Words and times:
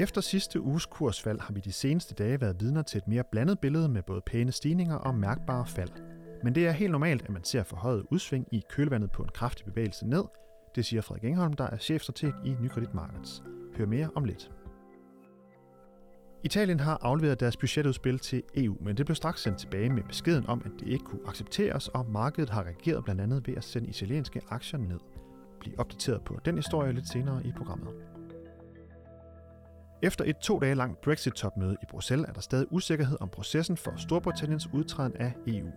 Efter 0.00 0.20
sidste 0.20 0.60
uges 0.60 0.86
kursfald 0.86 1.40
har 1.40 1.54
vi 1.54 1.60
de 1.60 1.72
seneste 1.72 2.14
dage 2.14 2.40
været 2.40 2.60
vidner 2.60 2.82
til 2.82 2.98
et 2.98 3.08
mere 3.08 3.24
blandet 3.32 3.58
billede 3.58 3.88
med 3.88 4.02
både 4.02 4.20
pæne 4.26 4.52
stigninger 4.52 4.96
og 4.96 5.14
mærkbare 5.14 5.66
fald. 5.66 5.90
Men 6.44 6.54
det 6.54 6.66
er 6.66 6.70
helt 6.70 6.92
normalt, 6.92 7.22
at 7.22 7.30
man 7.30 7.44
ser 7.44 7.62
forhøjet 7.62 8.06
udsving 8.10 8.46
i 8.52 8.62
kølvandet 8.70 9.10
på 9.10 9.22
en 9.22 9.28
kraftig 9.34 9.66
bevægelse 9.66 10.06
ned. 10.06 10.24
Det 10.74 10.84
siger 10.84 11.02
Frederik 11.02 11.24
Engholm, 11.24 11.52
der 11.52 11.64
er 11.64 11.76
chefstrateg 11.76 12.32
i 12.44 12.56
Nykredit 12.60 12.94
Markets. 12.94 13.42
Hør 13.76 13.86
mere 13.86 14.10
om 14.14 14.24
lidt. 14.24 14.50
Italien 16.44 16.80
har 16.80 16.98
afleveret 17.02 17.40
deres 17.40 17.56
budgetudspil 17.56 18.18
til 18.18 18.42
EU, 18.56 18.76
men 18.80 18.96
det 18.96 19.06
blev 19.06 19.16
straks 19.16 19.42
sendt 19.42 19.58
tilbage 19.58 19.90
med 19.90 20.02
beskeden 20.02 20.46
om, 20.46 20.62
at 20.64 20.70
det 20.80 20.88
ikke 20.88 21.04
kunne 21.04 21.28
accepteres, 21.28 21.88
og 21.88 22.10
markedet 22.10 22.50
har 22.50 22.62
reageret 22.62 23.04
blandt 23.04 23.20
andet 23.20 23.46
ved 23.46 23.54
at 23.54 23.64
sende 23.64 23.88
italienske 23.88 24.40
aktier 24.48 24.80
ned. 24.80 24.98
Bliv 25.60 25.74
opdateret 25.78 26.22
på 26.24 26.38
den 26.44 26.56
historie 26.56 26.92
lidt 26.92 27.08
senere 27.08 27.46
i 27.46 27.52
programmet. 27.56 27.94
Efter 30.02 30.24
et 30.24 30.36
to 30.36 30.58
dage 30.58 30.74
langt 30.74 31.00
Brexit-topmøde 31.00 31.76
i 31.82 31.86
Bruxelles 31.90 32.28
er 32.28 32.32
der 32.32 32.40
stadig 32.40 32.72
usikkerhed 32.72 33.16
om 33.20 33.28
processen 33.28 33.76
for 33.76 33.92
Storbritanniens 33.96 34.68
udtræden 34.72 35.16
af 35.16 35.32
EU. 35.46 35.70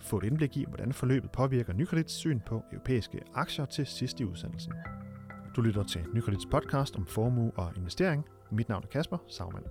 Få 0.00 0.18
et 0.18 0.24
indblik 0.24 0.56
i, 0.56 0.64
hvordan 0.68 0.92
forløbet 0.92 1.30
påvirker 1.30 1.72
Nykredits 1.72 2.14
syn 2.14 2.40
på 2.46 2.62
europæiske 2.72 3.20
aktier 3.34 3.64
til 3.64 3.86
sidst 3.86 4.20
i 4.20 4.24
udsendelsen. 4.24 4.72
Du 5.56 5.60
lytter 5.60 5.82
til 5.82 6.00
Nykredits 6.14 6.46
podcast 6.50 6.96
om 6.96 7.06
formue 7.06 7.52
og 7.56 7.72
investering. 7.76 8.24
Mit 8.50 8.68
navn 8.68 8.82
er 8.82 8.88
Kasper 8.88 9.18
Sagmann. 9.28 9.66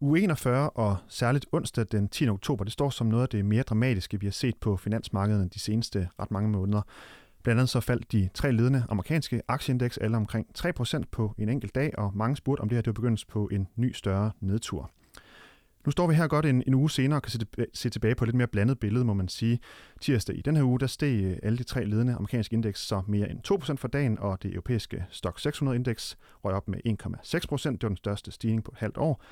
u 0.00 0.14
41 0.14 0.70
og 0.70 0.96
særligt 1.08 1.46
onsdag 1.52 1.86
den 1.92 2.08
10. 2.08 2.28
oktober, 2.28 2.64
det 2.64 2.72
står 2.72 2.90
som 2.90 3.06
noget 3.06 3.22
af 3.22 3.28
det 3.28 3.44
mere 3.44 3.62
dramatiske, 3.62 4.20
vi 4.20 4.26
har 4.26 4.32
set 4.32 4.56
på 4.60 4.76
finansmarkederne 4.76 5.48
de 5.48 5.58
seneste 5.58 6.08
ret 6.20 6.30
mange 6.30 6.50
måneder. 6.50 6.82
Blandt 7.42 7.60
andet 7.60 7.70
så 7.70 7.80
faldt 7.80 8.12
de 8.12 8.28
tre 8.34 8.52
ledende 8.52 8.84
amerikanske 8.88 9.42
aktieindeks 9.48 9.98
alle 9.98 10.16
omkring 10.16 10.46
3% 10.58 11.02
på 11.10 11.34
en 11.38 11.48
enkelt 11.48 11.74
dag, 11.74 11.98
og 11.98 12.16
mange 12.16 12.36
spurgte, 12.36 12.60
om 12.60 12.68
det 12.68 12.76
her 12.76 12.82
det 12.82 12.86
var 12.86 12.92
begyndelsen 12.92 13.28
på 13.32 13.48
en 13.52 13.68
ny 13.76 13.92
større 13.92 14.32
nedtur. 14.40 14.90
Nu 15.86 15.92
står 15.92 16.06
vi 16.06 16.14
her 16.14 16.26
godt 16.26 16.46
en, 16.46 16.62
en 16.66 16.74
uge 16.74 16.90
senere 16.90 17.18
og 17.18 17.22
kan 17.22 17.30
se, 17.30 17.38
se 17.74 17.90
tilbage 17.90 18.14
på 18.14 18.24
et 18.24 18.28
lidt 18.28 18.36
mere 18.36 18.46
blandet 18.46 18.78
billede, 18.78 19.04
må 19.04 19.14
man 19.14 19.28
sige. 19.28 19.58
Tirsdag 20.00 20.36
i 20.36 20.40
den 20.40 20.56
her 20.56 20.64
uge, 20.64 20.80
der 20.80 20.86
steg 20.86 21.24
øh, 21.24 21.36
alle 21.42 21.58
de 21.58 21.62
tre 21.62 21.84
ledende 21.84 22.14
amerikanske 22.14 22.54
indeks 22.54 22.80
så 22.80 23.02
mere 23.06 23.30
end 23.30 23.40
2% 23.52 23.74
for 23.76 23.88
dagen, 23.88 24.18
og 24.18 24.42
det 24.42 24.50
europæiske 24.50 25.04
Stock 25.10 25.40
600 25.40 25.76
indeks 25.76 26.18
røg 26.44 26.54
op 26.54 26.68
med 26.68 26.78
1,6%. 26.86 27.70
Det 27.70 27.82
var 27.82 27.88
den 27.88 27.96
største 27.96 28.32
stigning 28.32 28.64
på 28.64 28.70
et 28.70 28.78
halvt 28.78 28.96
år. 28.96 29.22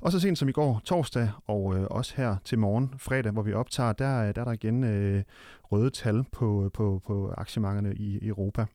Og 0.00 0.12
så 0.12 0.20
sent 0.20 0.38
som 0.38 0.48
i 0.48 0.52
går, 0.52 0.80
torsdag, 0.84 1.30
og 1.46 1.76
øh, 1.76 1.86
også 1.90 2.14
her 2.16 2.36
til 2.44 2.58
morgen, 2.58 2.94
fredag, 2.98 3.32
hvor 3.32 3.42
vi 3.42 3.52
optager, 3.52 3.92
der, 3.92 4.32
der 4.32 4.40
er 4.40 4.44
der 4.44 4.52
igen 4.52 4.84
øh, 4.84 5.22
røde 5.62 5.90
tal 5.90 6.24
på, 6.32 6.70
på, 6.74 7.02
på 7.06 7.34
aktiemarkederne 7.36 7.94
i 7.94 8.26
Europa. 8.26 8.66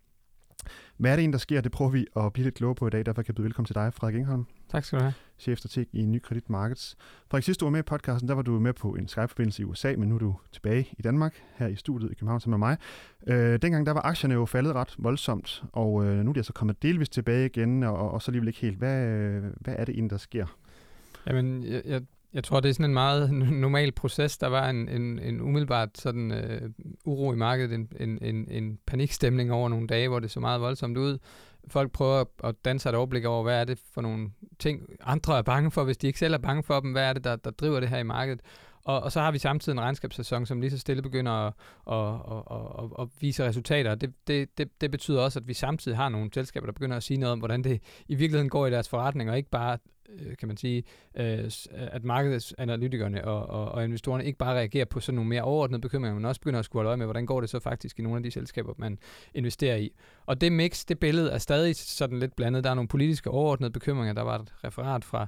Hvad 0.98 1.11
er 1.11 1.16
det 1.16 1.22
egentlig, 1.22 1.34
der 1.34 1.39
sker? 1.39 1.61
Det 1.61 1.72
prøver 1.72 1.92
vi 1.92 2.06
at 2.16 2.34
blive 2.34 2.44
lidt 2.44 2.56
klogere 2.56 2.76
på 2.76 2.88
i 2.88 2.89
dag. 2.89 3.06
Derfor 3.06 3.22
kan 3.22 3.28
jeg 3.28 3.36
byde 3.36 3.45
velkommen 3.45 3.66
til 3.66 3.76
dig, 3.76 3.94
Frederik 3.94 4.16
Engholm. 4.16 4.45
Tak 4.70 4.84
skal 4.84 5.00
du 5.00 5.03
have. 5.03 5.14
Chefstrateg 5.39 5.88
i 5.94 6.06
Ny 6.06 6.22
Kredit 6.22 6.50
Markets. 6.50 6.95
Frederik, 7.30 7.44
sidst 7.44 7.59
du 7.59 7.66
var 7.66 7.70
med 7.70 7.80
i 7.80 7.83
podcasten, 7.83 8.30
der 8.30 8.36
var 8.36 8.42
du 8.42 8.59
med 8.59 8.73
på 8.73 8.95
en 8.95 9.08
Skype-forbindelse 9.08 9.61
i 9.61 9.66
USA, 9.66 9.95
men 9.98 10.09
nu 10.09 10.16
er 10.16 10.20
du 10.20 10.36
tilbage 10.52 10.89
i 10.98 11.02
Danmark, 11.02 11.44
her 11.56 11.67
i 11.67 11.76
studiet 11.76 12.11
i 12.11 12.14
København 12.14 12.39
sammen 12.39 12.59
med 12.59 12.67
mig. 12.67 12.78
Øh, 13.28 13.59
dengang 13.61 13.86
der 13.86 13.92
var 13.92 14.02
aktierne 14.02 14.33
jo 14.33 14.45
faldet 14.45 14.76
ret 14.76 14.95
voldsomt, 14.98 15.64
og 15.73 16.06
øh, 16.06 16.17
nu 16.17 16.30
er 16.30 16.33
de 16.33 16.39
altså 16.39 16.54
kommet 16.54 16.83
delvis 16.83 17.09
tilbage 17.09 17.45
igen, 17.45 17.83
og, 17.83 18.11
og 18.11 18.22
så 18.22 18.31
alligevel 18.31 18.48
ikke 18.48 18.59
helt. 18.59 18.78
Hvad, 18.78 19.06
øh, 19.06 19.44
hvad 19.61 19.76
er 19.78 19.86
det 19.86 19.94
egentlig, 19.94 20.11
der 20.11 20.17
sker? 20.17 20.45
Jamen, 21.30 21.64
jeg, 21.64 21.82
jeg, 21.86 22.02
jeg 22.34 22.44
tror, 22.44 22.60
det 22.60 22.70
er 22.70 22.74
sådan 22.74 22.86
en 22.86 22.94
meget 22.94 23.32
normal 23.66 23.92
proces. 23.92 24.38
Der 24.38 24.48
var 24.48 24.70
en, 24.70 24.90
en, 24.90 25.20
en 25.20 25.42
umiddelbart 25.42 25.98
sådan 25.98 26.32
øh, 26.32 26.70
uro 27.06 27.34
i 27.34 27.36
markedet, 27.36 27.74
en, 27.74 27.92
en, 28.00 28.20
en, 28.22 28.48
en 28.52 28.80
panikstemning 28.88 29.52
over 29.52 29.70
nogle 29.70 29.88
dage, 29.88 30.08
hvor 30.08 30.20
det 30.20 30.32
så 30.32 30.40
meget 30.40 30.62
voldsomt 30.62 30.98
ud. 30.98 31.18
Folk 31.68 31.92
prøver 31.92 32.24
at 32.44 32.56
danse 32.66 32.90
et 32.90 32.96
overblik 32.96 33.26
over, 33.26 33.44
hvad 33.44 33.60
er 33.60 33.64
det 33.64 33.80
for 33.94 34.02
nogle 34.02 34.30
ting, 34.60 34.90
andre 35.02 35.38
er 35.38 35.42
bange 35.42 35.72
for, 35.72 35.84
hvis 35.84 35.98
de 35.98 36.08
ikke 36.08 36.20
selv 36.20 36.34
er 36.34 36.38
bange 36.38 36.64
for 36.64 36.80
dem. 36.80 36.92
Hvad 36.92 37.04
er 37.04 37.14
det, 37.14 37.23
der, 37.23 37.36
der 37.36 37.52
driver 37.52 37.80
det 37.80 37.89
her 37.89 37.98
i 37.98 38.04
markedet? 38.04 38.42
Og, 38.89 39.04
og 39.04 39.11
så 39.11 39.20
har 39.20 39.32
vi 39.32 39.38
samtidig 39.38 39.73
en 39.73 39.82
regnskabssæson, 39.82 40.45
som 40.45 40.61
lige 40.61 40.72
så 40.72 40.77
stille 40.77 41.02
begynder 41.02 41.32
at, 41.32 41.54
at, 41.92 42.14
at, 42.32 42.83
at, 42.83 43.04
at 43.04 43.08
vise 43.20 43.45
resultater. 43.45 43.95
Det, 43.95 44.14
det, 44.27 44.58
det, 44.58 44.82
det 44.82 44.92
betyder 44.92 45.22
også, 45.22 45.39
at 45.39 45.48
vi 45.48 45.54
samtidig 45.54 45.98
har 45.98 46.10
nogle 46.10 46.30
selskaber, 46.33 46.66
der 46.66 46.73
begynder 46.73 46.98
at 46.98 47.04
sige 47.04 47.17
noget 47.17 47.33
om, 47.33 47.39
hvordan 47.39 47.64
det 47.64 47.82
i 48.08 48.16
virkeligheden 48.16 48.50
går 48.50 48.67
i 48.67 48.72
deres 48.72 48.89
forretning, 48.89 49.30
og 49.30 49.38
ikke 49.38 49.50
bare 49.50 49.77
øh, 50.10 50.38
kan 50.38 50.48
man 50.48 50.58
sige, 50.58 50.83
øh, 51.17 51.52
at 51.72 52.04
markedsanalytikerne 52.04 53.26
og, 53.26 53.50
og, 53.50 53.72
og 53.72 53.83
investorerne 53.83 54.26
ikke 54.26 54.38
bare 54.38 54.55
reagerer 54.55 54.86
på 54.86 55.00
sådan 55.00 55.16
nogle 55.16 55.30
mere 55.30 55.42
overordnede 55.42 55.82
bekymringer, 55.82 56.16
men 56.16 56.26
også 56.26 56.42
begynder 56.42 56.60
at 56.60 56.66
skulle 56.66 56.80
holde 56.80 56.89
øje 56.89 56.98
med, 56.98 57.06
hvordan 57.06 57.26
går 57.26 57.42
det 57.42 57.50
så 57.50 57.60
faktisk 57.60 58.00
i 58.00 58.02
nogle 58.02 58.17
af 58.17 58.23
de 58.23 58.32
selskaber, 58.32 58.73
man 58.77 59.00
investerer 59.33 59.76
i. 59.76 59.92
Og 60.26 60.42
det 60.42 60.52
mix, 60.52 60.86
det 60.86 61.00
billede 61.00 61.32
er 61.32 61.38
stadig 61.38 61.76
sådan 61.76 62.20
lidt 62.20 62.36
blandet. 62.36 62.64
Der 62.64 62.70
er 62.70 62.76
nogle 62.76 62.88
politiske 62.88 63.30
overordnede 63.30 63.71
bekymringer. 63.71 64.14
Der 64.14 64.21
var 64.21 64.39
et 64.39 64.54
referat 64.64 65.06
fra 65.06 65.27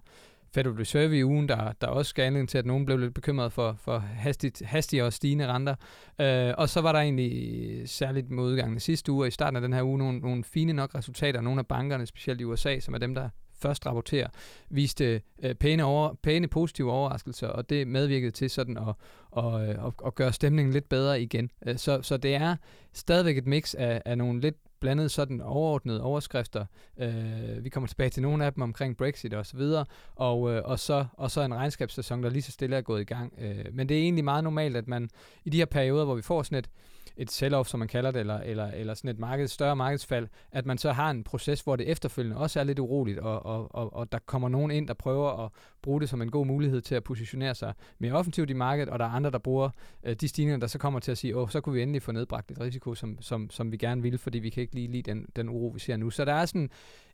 Federal 0.54 0.76
Reserve 0.76 1.18
i 1.18 1.24
ugen, 1.24 1.50
der, 1.50 1.72
der 1.82 1.88
også 1.88 2.16
gav 2.16 2.26
anledning 2.26 2.50
til, 2.50 2.58
at 2.58 2.66
nogen 2.66 2.86
blev 2.86 2.98
lidt 2.98 3.14
bekymret 3.14 3.54
for, 3.54 3.76
for 3.80 4.00
hastigt, 4.00 4.62
hastige 4.66 5.06
og 5.06 5.14
stigende 5.14 5.48
renter. 5.48 5.76
Øh, 6.22 6.54
og 6.58 6.70
så 6.70 6.82
var 6.82 6.92
der 6.92 7.00
egentlig 7.00 7.90
særligt 7.90 8.32
med 8.32 8.44
udgangen 8.44 8.80
sidste 8.80 9.12
uge 9.12 9.24
og 9.24 9.28
i 9.28 9.32
starten 9.32 9.56
af 9.56 9.62
den 9.62 9.74
her 9.74 9.84
uge 9.84 9.98
nogle, 9.98 10.20
nogle 10.20 10.44
fine 10.44 10.74
nok 10.74 10.96
resultater. 10.96 11.42
Nogle 11.42 11.60
af 11.60 11.68
bankerne, 11.68 12.06
specielt 12.06 12.42
i 12.42 12.44
USA, 12.44 12.80
som 12.80 12.94
er 12.94 12.98
dem, 12.98 13.16
der 13.16 13.30
først 13.62 13.86
rapporterer, 13.86 14.28
viste 14.70 15.22
øh, 15.44 15.56
pæne, 15.56 15.84
over, 15.84 16.14
pæne 16.24 16.48
positive 16.48 16.92
overraskelser, 16.92 17.48
og 17.48 17.70
det 17.70 17.88
medvirkede 17.88 18.32
til 18.32 18.50
sådan 18.50 18.78
at, 18.78 18.94
og, 19.32 19.52
og, 19.78 19.94
og 19.98 20.16
gøre 20.16 20.34
stemningen 20.34 20.74
lidt 20.74 20.90
bedre 20.90 21.22
igen. 21.22 21.52
Øh, 21.66 21.78
så, 21.78 22.02
så 22.02 22.18
det 22.18 22.36
er 22.36 22.56
stadigvæk 22.94 23.38
et 23.38 23.48
mix 23.48 23.76
af, 23.76 24.02
af 24.06 24.18
nogle 24.18 24.42
lidt 24.42 24.56
blandet 24.82 25.12
sådan 25.12 25.42
overordnede 25.42 26.02
overskrifter. 26.02 26.66
Øh, 27.00 27.64
vi 27.64 27.70
kommer 27.70 27.88
tilbage 27.88 28.10
til 28.10 28.22
nogle 28.24 28.46
af 28.46 28.54
dem 28.54 28.64
omkring 28.64 28.98
Brexit 28.98 29.34
og 29.34 29.46
så 29.46 29.58
videre, 29.58 29.86
og, 30.16 30.52
øh, 30.52 30.62
og, 30.66 30.80
så, 30.80 31.06
og 31.14 31.32
så 31.32 31.42
en 31.42 31.54
regnskabssæson, 31.56 32.24
der 32.24 32.30
lige 32.30 32.42
så 32.42 32.52
stille 32.52 32.76
er 32.76 32.82
gået 32.82 33.02
i 33.02 33.04
gang. 33.04 33.34
Øh, 33.42 33.66
men 33.74 33.90
det 33.90 33.98
er 33.98 34.02
egentlig 34.02 34.24
meget 34.24 34.44
normalt, 34.44 34.78
at 34.78 34.88
man 34.88 35.10
i 35.46 35.50
de 35.50 35.58
her 35.58 35.66
perioder, 35.66 36.06
hvor 36.06 36.16
vi 36.16 36.22
får 36.22 36.44
sådan 36.44 36.58
et, 36.58 36.70
et 37.18 37.32
sell-off, 37.32 37.64
som 37.64 37.80
man 37.80 37.88
kalder 37.88 38.12
det, 38.12 38.20
eller, 38.20 38.38
eller, 38.40 38.68
eller 38.68 38.94
sådan 38.94 39.10
et 39.10 39.20
marked, 39.20 39.48
større 39.48 39.76
markedsfald, 39.76 40.28
at 40.52 40.66
man 40.66 40.78
så 40.78 40.92
har 40.92 41.12
en 41.12 41.24
proces, 41.24 41.62
hvor 41.62 41.76
det 41.76 41.88
efterfølgende 41.88 42.38
også 42.38 42.60
er 42.60 42.64
lidt 42.64 42.80
uroligt, 42.80 43.20
og, 43.20 43.46
og, 43.46 43.76
og, 43.76 43.94
og 43.94 44.12
der 44.12 44.20
kommer 44.26 44.50
nogen 44.50 44.72
ind, 44.72 44.88
der 44.88 44.94
prøver 44.94 45.46
at 45.46 45.52
bruge 45.82 46.02
det 46.02 46.10
som 46.10 46.22
en 46.22 46.32
god 46.32 46.46
mulighed 46.46 46.82
til 46.82 46.96
at 46.96 47.04
positionere 47.04 47.56
sig 47.56 47.74
mere 48.00 48.14
offensivt 48.14 48.50
i 48.50 48.54
markedet, 48.54 48.90
og 48.90 49.00
der 49.00 49.06
er 49.06 49.10
andre, 49.10 49.32
der 49.32 49.40
bruger 49.40 49.70
øh, 50.04 50.16
de 50.16 50.28
stigninger, 50.28 50.60
der 50.60 50.68
så 50.68 50.78
kommer 50.78 51.00
til 51.00 51.12
at 51.12 51.18
sige, 51.18 51.38
åh, 51.38 51.50
så 51.50 51.62
kunne 51.62 51.76
vi 51.76 51.82
endelig 51.82 52.02
få 52.02 52.12
nedbragt 52.12 52.52
et 52.52 52.60
risiko, 52.60 52.96
som, 52.96 53.18
som, 53.22 53.50
som 53.50 53.72
vi 53.72 53.78
gerne 53.78 54.02
vil, 54.02 54.18
fordi 54.18 54.40
vi 54.40 54.50
kan 54.50 54.62
ikke 54.62 54.76
lige 54.76 54.88
lide 54.88 55.12
den, 55.12 55.26
den 55.36 55.50
uro, 55.50 55.68
vi 55.68 55.80
ser 55.80 55.98
nu. 55.98 56.10
Så 56.10 56.26
der 56.26 56.34
er 56.34 56.46
sådan 56.46 56.70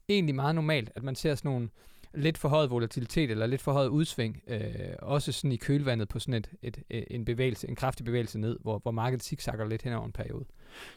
egentlig 0.10 0.36
meget 0.36 0.56
normalt, 0.56 0.92
at 0.96 1.04
man 1.04 1.16
ser 1.16 1.36
sådan 1.36 1.52
nogle 1.52 1.70
lidt 2.18 2.38
for 2.38 2.50
højt 2.50 2.70
volatilitet 2.70 3.32
eller 3.32 3.46
lidt 3.46 3.62
for 3.62 3.72
højt 3.72 3.90
udsving, 3.90 4.42
øh, 4.48 4.60
også 5.00 5.32
sådan 5.32 5.52
i 5.52 5.56
kølvandet 5.56 6.10
på 6.10 6.20
sådan 6.20 6.34
et, 6.34 6.50
et, 6.62 6.84
et, 6.90 7.06
en 7.12 7.26
bevægelse, 7.26 7.70
en 7.70 7.76
kraftig 7.76 8.06
bevægelse 8.06 8.40
ned, 8.40 8.58
hvor, 8.62 8.80
hvor 8.80 8.92
markedet 8.92 9.24
zigzagger 9.24 9.68
lidt 9.68 9.82
hen 9.82 9.94
over 9.94 10.06
en 10.06 10.12
periode. 10.12 10.46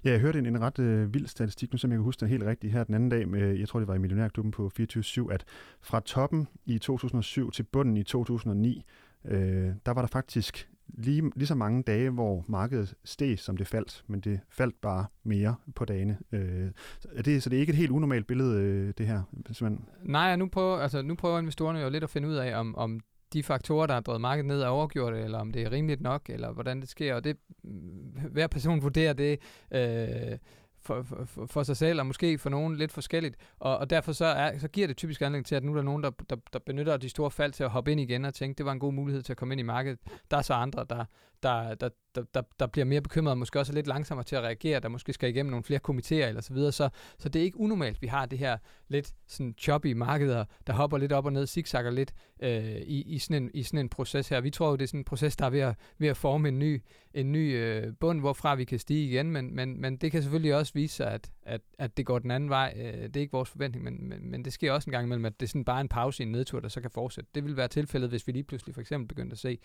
Ja, 0.05 0.11
jeg 0.11 0.21
hørte 0.21 0.39
en, 0.39 0.47
en 0.47 0.61
ret 0.61 0.79
øh, 0.79 1.15
vild 1.15 1.27
statistik, 1.27 1.73
nu 1.73 1.79
som 1.79 1.91
jeg 1.91 1.97
kan 1.97 2.05
huske 2.05 2.21
den 2.21 2.29
helt 2.29 2.43
rigtigt 2.43 2.73
her 2.73 2.85
den 2.85 2.95
anden 2.95 3.09
dag, 3.09 3.29
med, 3.29 3.59
jeg 3.59 3.69
tror 3.69 3.79
det 3.79 3.89
var 3.89 3.95
i 3.95 3.99
Millionærklubben 3.99 4.51
på 4.51 4.69
24 4.69 5.33
at 5.33 5.45
fra 5.81 6.01
toppen 6.01 6.49
i 6.67 6.79
2007 6.79 7.51
til 7.51 7.63
bunden 7.63 7.97
i 7.97 8.03
2009, 8.03 8.85
øh, 9.25 9.71
der 9.87 9.93
var 9.93 10.03
der 10.03 10.09
faktisk 10.09 10.69
lige, 10.95 11.31
lige 11.37 11.47
så 11.47 11.55
mange 11.55 11.83
dage, 11.83 12.11
hvor 12.11 12.45
markedet 12.49 12.95
steg, 13.05 13.39
som 13.39 13.57
det 13.57 13.67
faldt, 13.67 14.05
men 14.07 14.21
det 14.21 14.41
faldt 14.51 14.81
bare 14.81 15.07
mere 15.25 15.55
på 15.75 15.85
dagene. 15.85 16.19
Øh, 16.33 16.71
er 17.13 17.23
det, 17.23 17.43
så 17.43 17.51
det 17.51 17.57
er 17.57 17.61
ikke 17.61 17.71
et 17.71 17.77
helt 17.77 17.91
unormalt 17.91 18.27
billede, 18.27 18.63
øh, 18.63 18.93
det 18.99 19.07
her? 19.07 19.23
Man... 19.61 19.85
Nej, 20.03 20.37
nu 20.37 20.49
prøver, 20.49 20.79
altså, 20.79 21.03
nu 21.03 21.15
prøver 21.15 21.39
investorerne 21.39 21.79
jo 21.81 21.91
lidt 21.91 22.05
at 22.05 22.11
finde 22.11 22.29
ud 22.29 22.35
af, 22.35 22.59
om, 22.61 22.77
om 22.77 23.01
de 23.33 23.43
faktorer, 23.43 23.87
der 23.87 23.95
har 23.95 24.01
drevet 24.01 24.21
markedet 24.21 24.47
ned, 24.47 24.61
er 24.61 24.67
overgjort, 24.67 25.15
eller 25.15 25.39
om 25.39 25.53
det 25.53 25.63
er 25.63 25.73
rimeligt 25.73 26.01
nok, 26.01 26.23
eller 26.29 26.53
hvordan 26.53 26.81
det 26.81 26.89
sker, 26.89 27.15
og 27.15 27.25
det, 27.25 27.37
mm, 27.65 28.21
hver 28.31 28.47
person 28.47 28.83
vurderer 28.83 29.13
det 29.13 29.39
øh, 29.75 30.39
for, 30.83 31.03
for, 31.03 31.47
for 31.47 31.63
sig 31.63 31.77
selv, 31.77 32.01
og 32.01 32.07
måske 32.07 32.39
for 32.39 32.51
nogen 32.51 32.77
lidt 32.77 32.93
forskelligt. 32.93 33.37
Og, 33.59 33.79
og 33.79 33.91
derfor 33.91 34.13
så, 34.13 34.25
er, 34.25 34.59
så 34.59 34.69
giver 34.69 34.87
det 34.87 34.97
typisk 34.97 35.23
anledning 35.23 35.47
til, 35.47 35.55
at 35.55 35.65
nu 35.65 35.73
er 35.73 35.77
der 35.77 35.83
nogen, 35.83 36.03
der, 36.03 36.11
der, 36.31 36.37
der 36.53 36.59
benytter 36.59 36.97
de 36.97 37.09
store 37.09 37.31
fald 37.31 37.53
til 37.53 37.65
at 37.65 37.71
hoppe 37.71 37.93
ind 37.93 38.01
igen 38.01 38.25
og 38.25 38.35
tænke, 38.35 38.59
det 38.59 38.67
var 38.67 38.73
en 38.73 38.79
god 38.79 38.93
mulighed 38.93 39.23
til 39.23 39.33
at 39.33 39.37
komme 39.37 39.55
ind 39.55 39.61
i 39.61 39.65
markedet. 39.65 39.99
Der 40.31 40.37
er 40.37 40.43
så 40.43 40.55
andre, 40.55 40.87
der, 40.91 41.05
der, 41.43 41.75
der, 41.75 41.89
der, 42.15 42.23
der, 42.35 42.43
der 42.59 42.67
bliver 42.67 42.85
mere 42.85 43.01
bekymret, 43.01 43.39
måske 43.39 43.59
også 43.59 43.73
lidt 43.73 43.87
langsommere 43.87 44.25
til 44.25 44.37
at 44.37 44.43
reagere, 44.43 44.81
der 44.81 44.89
måske 44.89 45.13
skal 45.13 45.29
igennem 45.29 45.51
nogle 45.51 45.65
flere 45.65 45.81
komitéer 45.89 46.29
eller 46.29 46.41
så 46.41 46.55
videre. 46.55 46.73
Så, 46.73 46.89
så 47.19 47.29
det 47.29 47.41
er 47.41 47.45
ikke 47.45 47.61
unormalt, 47.61 48.03
vi 48.03 48.07
har 48.07 48.27
det 48.27 48.39
her 48.39 48.59
lidt 48.89 49.13
sådan 49.27 49.55
choppy 49.59 49.93
markeder, 49.93 50.45
der 50.67 50.73
hopper 50.73 50.99
lidt 50.99 51.13
op 51.13 51.27
og 51.27 51.33
ned, 51.33 51.47
zigzagger 51.47 51.91
lidt 51.91 52.15
øh, 52.43 52.77
i, 52.77 53.03
i, 53.03 53.19
sådan 53.19 53.43
en, 53.43 53.51
i 53.55 53.63
sådan 53.63 53.79
en 53.79 53.89
proces 53.89 54.29
her. 54.29 54.41
Vi 54.41 54.51
tror 54.51 54.69
jo, 54.69 54.77
det 54.77 54.83
er 54.83 54.87
sådan 54.87 55.01
en 55.01 55.05
proces, 55.05 55.37
der 55.37 55.47
er 55.47 55.51
ved 55.51 55.61
at, 55.61 55.75
ved 55.99 56.09
at 56.09 56.17
forme 56.17 56.49
en 56.49 56.59
ny, 56.59 56.83
en 57.15 57.33
ny 57.33 57.57
øh, 57.57 57.93
bund, 58.01 58.21
hvorfra 58.21 58.55
vi 58.55 58.65
kan 58.65 58.79
stige 58.79 59.09
igen, 59.09 59.31
men, 59.31 59.55
men, 59.55 59.81
men 59.81 59.97
det 59.97 60.13
kan 60.13 60.23
selvfølgelig 60.23 60.55
også 60.55 60.73
vise 60.75 60.97
sig, 60.97 61.11
at, 61.11 61.31
at, 61.51 61.61
at 61.79 61.97
det 61.97 62.07
går 62.07 62.19
den 62.19 62.31
anden 62.31 62.51
vej. 62.51 62.75
Øh, 62.77 63.03
det 63.03 63.17
er 63.17 63.21
ikke 63.21 63.33
vores 63.33 63.49
forventning, 63.49 63.85
men, 63.85 64.09
men, 64.09 64.31
men 64.31 64.45
det 64.45 64.53
sker 64.53 64.73
også 64.73 64.91
en 64.91 64.93
gang 64.93 65.05
imellem, 65.05 65.25
at 65.25 65.41
det 65.41 65.47
er 65.47 65.49
sådan 65.49 65.65
bare 65.65 65.81
en 65.81 65.89
pause 65.89 66.23
i 66.23 66.27
en 66.27 66.33
nedtur, 66.33 66.61
der 66.61 66.69
så 66.69 66.81
kan 66.81 66.91
fortsætte. 66.91 67.31
Det 67.35 67.45
vil 67.45 67.57
være 67.57 67.69
tilfældet, 67.69 68.11
hvis 68.11 68.27
vi 68.27 68.33
lige 68.33 68.45
pludselig 68.45 68.75
for 68.75 68.81
eksempel 68.81 69.09
begyndte 69.09 69.35
at 69.35 69.39
se, 69.39 69.59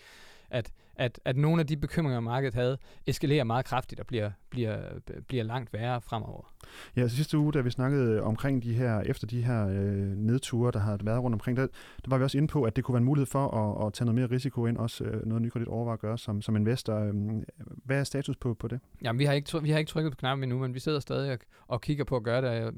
at, 0.50 0.72
at, 0.96 1.20
at 1.24 1.36
nogle 1.36 1.60
af 1.60 1.66
de 1.66 1.76
bekymringer, 1.76 2.20
markedet 2.20 2.54
havde, 2.54 2.78
eskalerer 3.06 3.44
meget 3.44 3.64
kraftigt 3.64 4.00
og 4.00 4.06
bliver, 4.06 4.30
bliver, 4.50 4.78
bliver 5.28 5.44
langt 5.44 5.72
værre 5.72 6.00
fremover. 6.00 6.54
Ja, 6.96 7.08
så 7.08 7.16
sidste 7.16 7.38
uge, 7.38 7.52
da 7.52 7.60
vi 7.60 7.70
snakkede 7.70 8.22
omkring 8.22 8.62
de 8.62 8.74
her, 8.74 9.00
efter 9.00 9.26
de 9.26 9.42
her 9.42 9.68
øh, 9.68 10.16
nedture, 10.16 10.72
der 10.72 10.78
har 10.78 10.98
været 11.02 11.22
rundt 11.22 11.34
omkring, 11.34 11.56
der, 11.56 11.66
der 12.04 12.08
var 12.08 12.18
vi 12.18 12.24
også 12.24 12.38
inde 12.38 12.48
på, 12.48 12.62
at 12.62 12.76
det 12.76 12.84
kunne 12.84 12.92
være 12.92 13.00
en 13.00 13.04
mulighed 13.04 13.26
for 13.26 13.48
at, 13.48 13.86
at 13.86 13.92
tage 13.92 14.06
noget 14.06 14.14
mere 14.14 14.36
risiko 14.36 14.66
ind, 14.66 14.76
også 14.78 15.04
øh, 15.04 15.26
noget 15.26 15.42
nykredit 15.42 15.68
overvejer 15.68 15.94
at 15.94 16.00
gøre 16.00 16.18
som, 16.18 16.42
som 16.42 16.56
investor. 16.56 16.94
Øh, 16.94 17.14
hvad 17.84 18.00
er 18.00 18.04
status 18.04 18.36
på, 18.36 18.54
på 18.54 18.68
det? 18.68 18.80
Jamen, 19.02 19.18
vi 19.18 19.24
har 19.24 19.32
ikke, 19.32 19.62
vi 19.62 19.70
har 19.70 19.78
ikke 19.78 19.88
trykket 19.88 20.12
på 20.12 20.16
knappen 20.16 20.42
endnu, 20.42 20.58
men 20.58 20.74
vi 20.74 20.80
sidder 20.80 21.00
stadig 21.00 21.32
og, 21.32 21.38
og 21.66 21.75
kigger 21.78 22.04
på 22.04 22.16
at 22.16 22.22
gøre 22.22 22.42
det. 22.42 22.74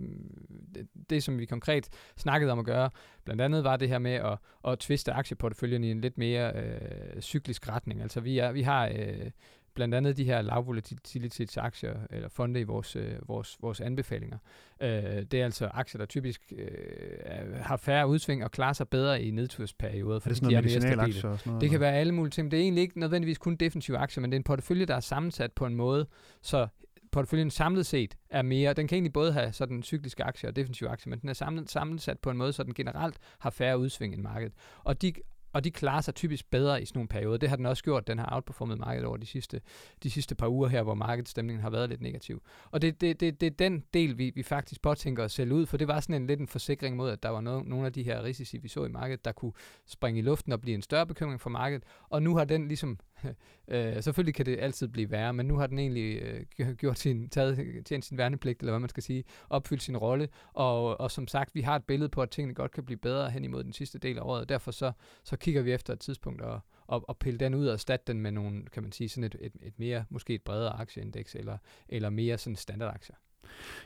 det. 0.74 0.88
Det, 1.10 1.22
som 1.22 1.38
vi 1.38 1.44
konkret 1.44 1.88
snakkede 2.16 2.52
om 2.52 2.58
at 2.58 2.64
gøre, 2.64 2.90
blandt 3.24 3.42
andet 3.42 3.64
var 3.64 3.76
det 3.76 3.88
her 3.88 3.98
med 3.98 4.12
at, 4.12 4.38
at 4.68 4.78
tviste 4.78 5.12
aktieporteføljen 5.12 5.84
i 5.84 5.90
en 5.90 6.00
lidt 6.00 6.18
mere 6.18 6.52
øh, 6.54 7.20
cyklisk 7.20 7.68
retning. 7.68 8.02
Altså, 8.02 8.20
vi, 8.20 8.38
er, 8.38 8.52
vi 8.52 8.62
har... 8.62 8.86
Øh, 8.86 9.30
blandt 9.78 9.94
andet 9.94 10.16
de 10.16 10.24
her 10.24 10.42
lavvolatilitetsaktier 10.42 11.94
eller 12.10 12.28
fonde 12.28 12.60
i 12.60 12.62
vores, 12.62 12.96
øh, 12.96 13.28
vores, 13.28 13.56
vores 13.60 13.80
anbefalinger. 13.80 14.38
Øh, 14.80 14.88
det 15.30 15.34
er 15.34 15.44
altså 15.44 15.66
aktier, 15.66 15.98
der 15.98 16.06
typisk 16.06 16.52
øh, 16.58 17.54
har 17.60 17.76
færre 17.76 18.08
udsving 18.08 18.44
og 18.44 18.50
klarer 18.50 18.72
sig 18.72 18.88
bedre 18.88 19.22
i 19.22 19.30
nedtursperioder. 19.30 20.16
Er 20.16 20.20
det 20.28 20.36
sådan 20.36 20.50
noget 20.52 20.64
de 20.64 20.74
er 20.74 20.80
mere 20.96 21.04
og 21.06 21.12
sådan 21.12 21.38
noget? 21.46 21.60
Det 21.60 21.70
kan 21.70 21.80
være 21.80 21.92
alle 21.92 22.14
mulige 22.14 22.30
ting. 22.30 22.50
Det 22.50 22.56
er 22.56 22.62
egentlig 22.62 22.82
ikke 22.82 23.00
nødvendigvis 23.00 23.38
kun 23.38 23.56
defensive 23.56 23.98
aktier, 23.98 24.20
men 24.20 24.30
det 24.30 24.36
er 24.36 24.40
en 24.40 24.44
portefølje, 24.44 24.84
der 24.84 24.96
er 24.96 25.00
sammensat 25.00 25.52
på 25.52 25.66
en 25.66 25.74
måde, 25.74 26.06
så 26.42 26.66
porteføljen 27.12 27.50
samlet 27.50 27.86
set 27.86 28.16
er 28.30 28.42
mere, 28.42 28.72
den 28.72 28.88
kan 28.88 28.96
egentlig 28.96 29.12
både 29.12 29.32
have 29.32 29.52
sådan 29.52 29.82
cykliske 29.82 30.24
aktier 30.24 30.50
og 30.50 30.56
defensive 30.56 30.88
aktier, 30.88 31.10
men 31.10 31.20
den 31.20 31.28
er 31.28 31.32
samlet, 31.32 31.70
sammensat 31.70 32.18
på 32.18 32.30
en 32.30 32.36
måde, 32.36 32.52
så 32.52 32.62
den 32.62 32.74
generelt 32.74 33.18
har 33.38 33.50
færre 33.50 33.78
udsving 33.78 34.14
end 34.14 34.22
markedet. 34.22 34.52
Og 34.84 35.02
de 35.02 35.12
og 35.52 35.64
de 35.64 35.70
klarer 35.70 36.00
sig 36.00 36.14
typisk 36.14 36.50
bedre 36.50 36.82
i 36.82 36.84
sådan 36.84 36.98
nogle 36.98 37.08
perioder. 37.08 37.38
Det 37.38 37.48
har 37.48 37.56
den 37.56 37.66
også 37.66 37.84
gjort. 37.84 38.06
Den 38.06 38.18
har 38.18 38.28
outperformet 38.32 38.78
markedet 38.78 39.06
over 39.06 39.16
de 39.16 39.26
sidste, 39.26 39.60
de 40.02 40.10
sidste 40.10 40.34
par 40.34 40.48
uger 40.48 40.68
her, 40.68 40.82
hvor 40.82 40.94
markedsstemningen 40.94 41.62
har 41.62 41.70
været 41.70 41.88
lidt 41.88 42.00
negativ. 42.00 42.42
Og 42.70 42.82
det, 42.82 43.00
det, 43.00 43.20
det, 43.20 43.40
det 43.40 43.46
er 43.46 43.50
den 43.50 43.84
del, 43.94 44.18
vi, 44.18 44.32
vi 44.34 44.42
faktisk 44.42 44.82
påtænker 44.82 45.24
at 45.24 45.30
sælge 45.30 45.54
ud, 45.54 45.66
for 45.66 45.76
det 45.76 45.88
var 45.88 46.00
sådan 46.00 46.22
en 46.22 46.26
lidt 46.26 46.40
en 46.40 46.46
forsikring 46.46 46.96
mod, 46.96 47.10
at 47.10 47.22
der 47.22 47.28
var 47.28 47.40
no, 47.40 47.62
nogle 47.62 47.86
af 47.86 47.92
de 47.92 48.02
her 48.02 48.24
risici, 48.24 48.58
vi 48.58 48.68
så 48.68 48.84
i 48.84 48.88
markedet, 48.88 49.24
der 49.24 49.32
kunne 49.32 49.52
springe 49.86 50.18
i 50.18 50.22
luften 50.22 50.52
og 50.52 50.60
blive 50.60 50.74
en 50.74 50.82
større 50.82 51.06
bekymring 51.06 51.40
for 51.40 51.50
markedet. 51.50 51.84
Og 52.08 52.22
nu 52.22 52.36
har 52.36 52.44
den 52.44 52.68
ligesom 52.68 52.98
øh, 53.68 54.02
selvfølgelig 54.02 54.34
kan 54.34 54.46
det 54.46 54.58
altid 54.60 54.88
blive 54.88 55.10
værre, 55.10 55.32
men 55.32 55.46
nu 55.46 55.56
har 55.56 55.66
den 55.66 55.78
egentlig 55.78 56.22
øh, 56.58 56.74
gjort 56.80 56.98
sin, 56.98 57.28
taget, 57.28 57.86
tjent 57.86 58.04
sin 58.04 58.18
værnepligt, 58.18 58.60
eller 58.60 58.72
hvad 58.72 58.80
man 58.80 58.88
skal 58.88 59.02
sige, 59.02 59.24
opfyldt 59.50 59.82
sin 59.82 59.96
rolle, 59.96 60.28
og, 60.52 61.00
og 61.00 61.10
som 61.10 61.28
sagt, 61.28 61.54
vi 61.54 61.60
har 61.60 61.76
et 61.76 61.84
billede 61.84 62.08
på, 62.08 62.22
at 62.22 62.30
tingene 62.30 62.54
godt 62.54 62.72
kan 62.72 62.84
blive 62.84 62.98
bedre 62.98 63.30
hen 63.30 63.44
imod 63.44 63.64
den 63.64 63.72
sidste 63.72 63.98
del 63.98 64.18
af 64.18 64.22
året, 64.22 64.40
og 64.40 64.48
derfor 64.48 64.70
så, 64.70 64.92
så 65.24 65.36
kigger 65.36 65.62
vi 65.62 65.72
efter 65.72 65.92
et 65.92 66.00
tidspunkt 66.00 66.42
og, 66.42 66.60
og, 66.86 67.04
og 67.08 67.18
pille 67.18 67.38
den 67.38 67.54
ud 67.54 67.66
og 67.66 67.72
erstatte 67.72 68.12
den 68.12 68.20
med 68.20 68.30
nogle, 68.30 68.64
kan 68.66 68.82
man 68.82 68.92
sige, 68.92 69.08
sådan 69.08 69.24
et, 69.24 69.36
et, 69.40 69.52
et 69.62 69.78
mere, 69.78 70.04
måske 70.10 70.34
et 70.34 70.42
bredere 70.42 70.72
aktieindeks, 70.72 71.34
eller, 71.34 71.58
eller 71.88 72.10
mere 72.10 72.38
sådan 72.38 72.56
standardaktier. 72.56 73.16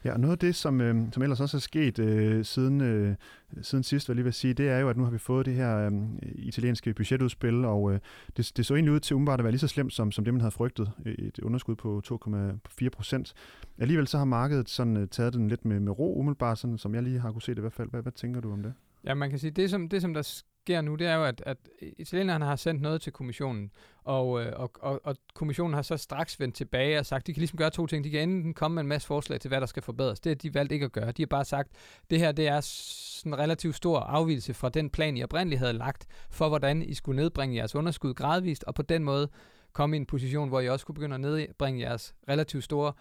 Ja, 0.05 0.13
og 0.13 0.21
noget 0.21 0.33
af 0.33 0.39
det, 0.39 0.55
som, 0.55 0.81
øh, 0.81 0.97
som 1.13 1.23
ellers 1.23 1.41
også 1.41 1.57
er 1.57 1.61
sket 1.61 1.99
øh, 1.99 2.45
siden, 2.45 2.81
øh, 2.81 3.15
siden 3.63 3.85
sidst, 3.85 4.09
vil 4.09 4.13
jeg 4.13 4.17
lige 4.17 4.25
vil 4.25 4.33
sige, 4.33 4.55
det 4.55 4.69
er 4.69 4.79
jo, 4.79 4.89
at 4.89 4.97
nu 4.97 5.05
har 5.05 5.11
vi 5.11 5.19
fået 5.19 5.47
det 5.47 5.55
her 5.55 5.87
øh, 5.87 5.93
italienske 6.35 6.95
budgetudspil, 6.95 7.65
og 7.65 7.93
øh, 7.93 8.01
det, 8.37 8.53
det 8.57 8.67
så 8.67 8.75
egentlig 8.75 8.95
ud 8.95 9.01
til 9.01 9.17
umiddelbart 9.17 9.41
at 9.41 9.45
være 9.45 9.53
lige 9.53 9.61
så 9.61 9.69
slemt, 9.69 9.93
som, 9.93 10.13
som 10.13 10.25
det, 10.25 10.35
man 10.35 10.41
havde 10.41 10.53
frygtet. 10.53 10.91
Øh, 11.07 11.15
et 11.15 11.39
underskud 11.39 11.75
på 11.75 12.03
2,4 12.07 12.89
procent. 12.89 13.35
Alligevel 13.79 14.07
så 14.07 14.19
har 14.19 14.25
markedet 14.25 14.69
sådan, 14.69 14.97
øh, 14.97 15.09
taget 15.09 15.35
den 15.35 15.49
lidt 15.49 15.65
med, 15.65 15.81
med 15.81 15.99
ro 15.99 16.19
umiddelbart, 16.19 16.59
sådan, 16.59 16.79
som 16.79 16.95
jeg 16.95 17.03
lige 17.03 17.19
har 17.19 17.33
kunne 17.33 17.43
se 17.43 17.53
det 17.53 17.59
i 17.59 17.61
hvert 17.61 17.73
fald. 17.73 17.91
Hvad, 17.91 18.03
hvad 18.03 18.13
tænker 18.13 18.41
du 18.41 18.53
om 18.53 18.63
det? 18.63 18.73
Ja, 19.05 19.15
man 19.15 19.31
kan 19.31 19.39
sige, 19.39 19.51
det 19.51 19.71
som, 19.71 19.89
det 19.89 20.03
som 20.03 20.15
der 20.15 20.43
sker 20.63 20.81
nu, 20.81 20.95
det 20.95 21.07
er 21.07 21.15
jo, 21.15 21.25
at, 21.25 21.43
at 21.47 21.57
italienerne 21.81 22.45
har 22.45 22.57
sendt 22.57 22.83
noget 22.83 23.03
til 23.03 23.13
kommissionen, 23.13 23.71
og, 24.05 24.45
øh, 24.45 24.53
og, 24.57 24.71
og, 24.81 25.01
og 25.05 25.17
kommissionen 25.35 25.75
har 25.75 25.83
så 25.83 25.97
straks 25.97 26.41
vendt 26.41 26.55
tilbage 26.55 26.99
og 26.99 27.07
sagt, 27.07 27.27
de 27.27 27.35
kan 27.35 27.41
ligesom 27.41 27.57
gøre 27.57 27.71
to 27.71 27.87
ting. 27.87 28.05
De 28.05 28.11
kan 28.11 28.29
enten 28.29 28.55
komme 28.55 28.75
med 28.75 28.83
en 28.83 28.89
masse 28.89 29.09
forslag 29.09 29.41
til, 29.41 29.49
hvad 29.49 29.61
der 29.61 29.67
skal 29.67 29.83
forbedres. 29.83 30.21
Det 30.21 30.31
har 30.31 30.35
de 30.35 30.55
valgt 30.55 30.73
ikke 30.73 30.85
at 30.85 30.93
gøre. 30.93 31.13
De 31.13 31.23
har 31.23 31.27
bare 31.27 31.45
sagt, 31.45 31.71
det 32.11 32.19
her 32.19 32.33
det 32.33 32.49
er 32.49 32.61
sådan 32.61 33.33
en 33.33 33.39
relativt 33.39 33.77
stor 33.77 34.01
afvielse 34.01 34.55
fra 34.55 34.69
den 34.69 34.91
plan, 34.91 35.17
I 35.17 35.23
oprindeligt 35.23 35.59
havde 35.59 35.73
lagt, 35.73 36.07
for 36.31 36.49
hvordan 36.49 36.83
I 36.83 36.95
skulle 36.95 37.17
nedbringe 37.17 37.57
jeres 37.57 37.75
underskud 37.75 38.15
gradvist, 38.15 38.65
og 38.65 38.75
på 38.75 38.83
den 38.83 39.05
måde 39.05 39.29
komme 39.73 39.97
i 39.97 40.01
en 40.01 40.07
position, 40.07 40.49
hvor 40.49 40.61
I 40.61 40.69
også 40.69 40.87
kunne 40.87 40.95
begynde 40.95 41.15
at 41.15 41.21
nedbringe 41.21 41.81
jeres 41.81 42.15
relativt 42.29 42.65
store 42.65 42.93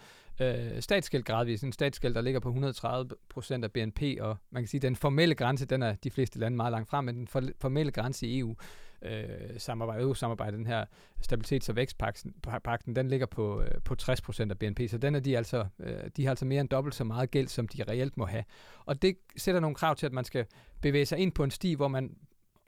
øh, 0.41 0.81
statsgæld 0.81 1.23
gradvist. 1.23 1.63
En 1.63 1.71
statsgæld, 1.71 2.13
der 2.13 2.21
ligger 2.21 2.39
på 2.39 2.49
130 2.49 3.09
procent 3.29 3.63
af 3.63 3.71
BNP, 3.71 4.01
og 4.19 4.37
man 4.51 4.63
kan 4.63 4.67
sige, 4.67 4.79
at 4.79 4.81
den 4.81 4.95
formelle 4.95 5.35
grænse, 5.35 5.65
den 5.65 5.83
er 5.83 5.95
de 5.95 6.11
fleste 6.11 6.39
lande 6.39 6.57
meget 6.57 6.71
langt 6.71 6.89
frem, 6.89 7.05
men 7.05 7.15
den 7.15 7.53
formelle 7.61 7.91
grænse 7.91 8.27
i 8.27 8.39
EU, 8.39 8.55
øh, 9.01 9.29
samarbejde, 9.57 10.03
EU-samarbejde, 10.03 10.57
den 10.57 10.67
her 10.67 10.85
stabilitets- 11.21 11.69
og 11.69 11.75
vækstpakten, 11.75 12.95
den 12.95 13.07
ligger 13.07 13.25
på, 13.25 13.61
øh, 13.61 13.81
på 13.85 13.95
60 13.95 14.21
procent 14.21 14.51
af 14.51 14.59
BNP, 14.59 14.79
så 14.87 14.97
den 14.97 15.15
er 15.15 15.19
de 15.19 15.37
altså, 15.37 15.65
øh, 15.79 15.93
de 16.17 16.23
har 16.23 16.29
altså 16.29 16.45
mere 16.45 16.61
end 16.61 16.69
dobbelt 16.69 16.95
så 16.95 17.03
meget 17.03 17.31
gæld, 17.31 17.47
som 17.47 17.67
de 17.67 17.83
reelt 17.83 18.17
må 18.17 18.25
have. 18.25 18.43
Og 18.85 19.01
det 19.01 19.17
sætter 19.37 19.61
nogle 19.61 19.75
krav 19.75 19.95
til, 19.95 20.05
at 20.05 20.13
man 20.13 20.23
skal 20.23 20.45
bevæge 20.81 21.05
sig 21.05 21.17
ind 21.17 21.31
på 21.31 21.43
en 21.43 21.51
sti, 21.51 21.73
hvor 21.73 21.87
man 21.87 22.15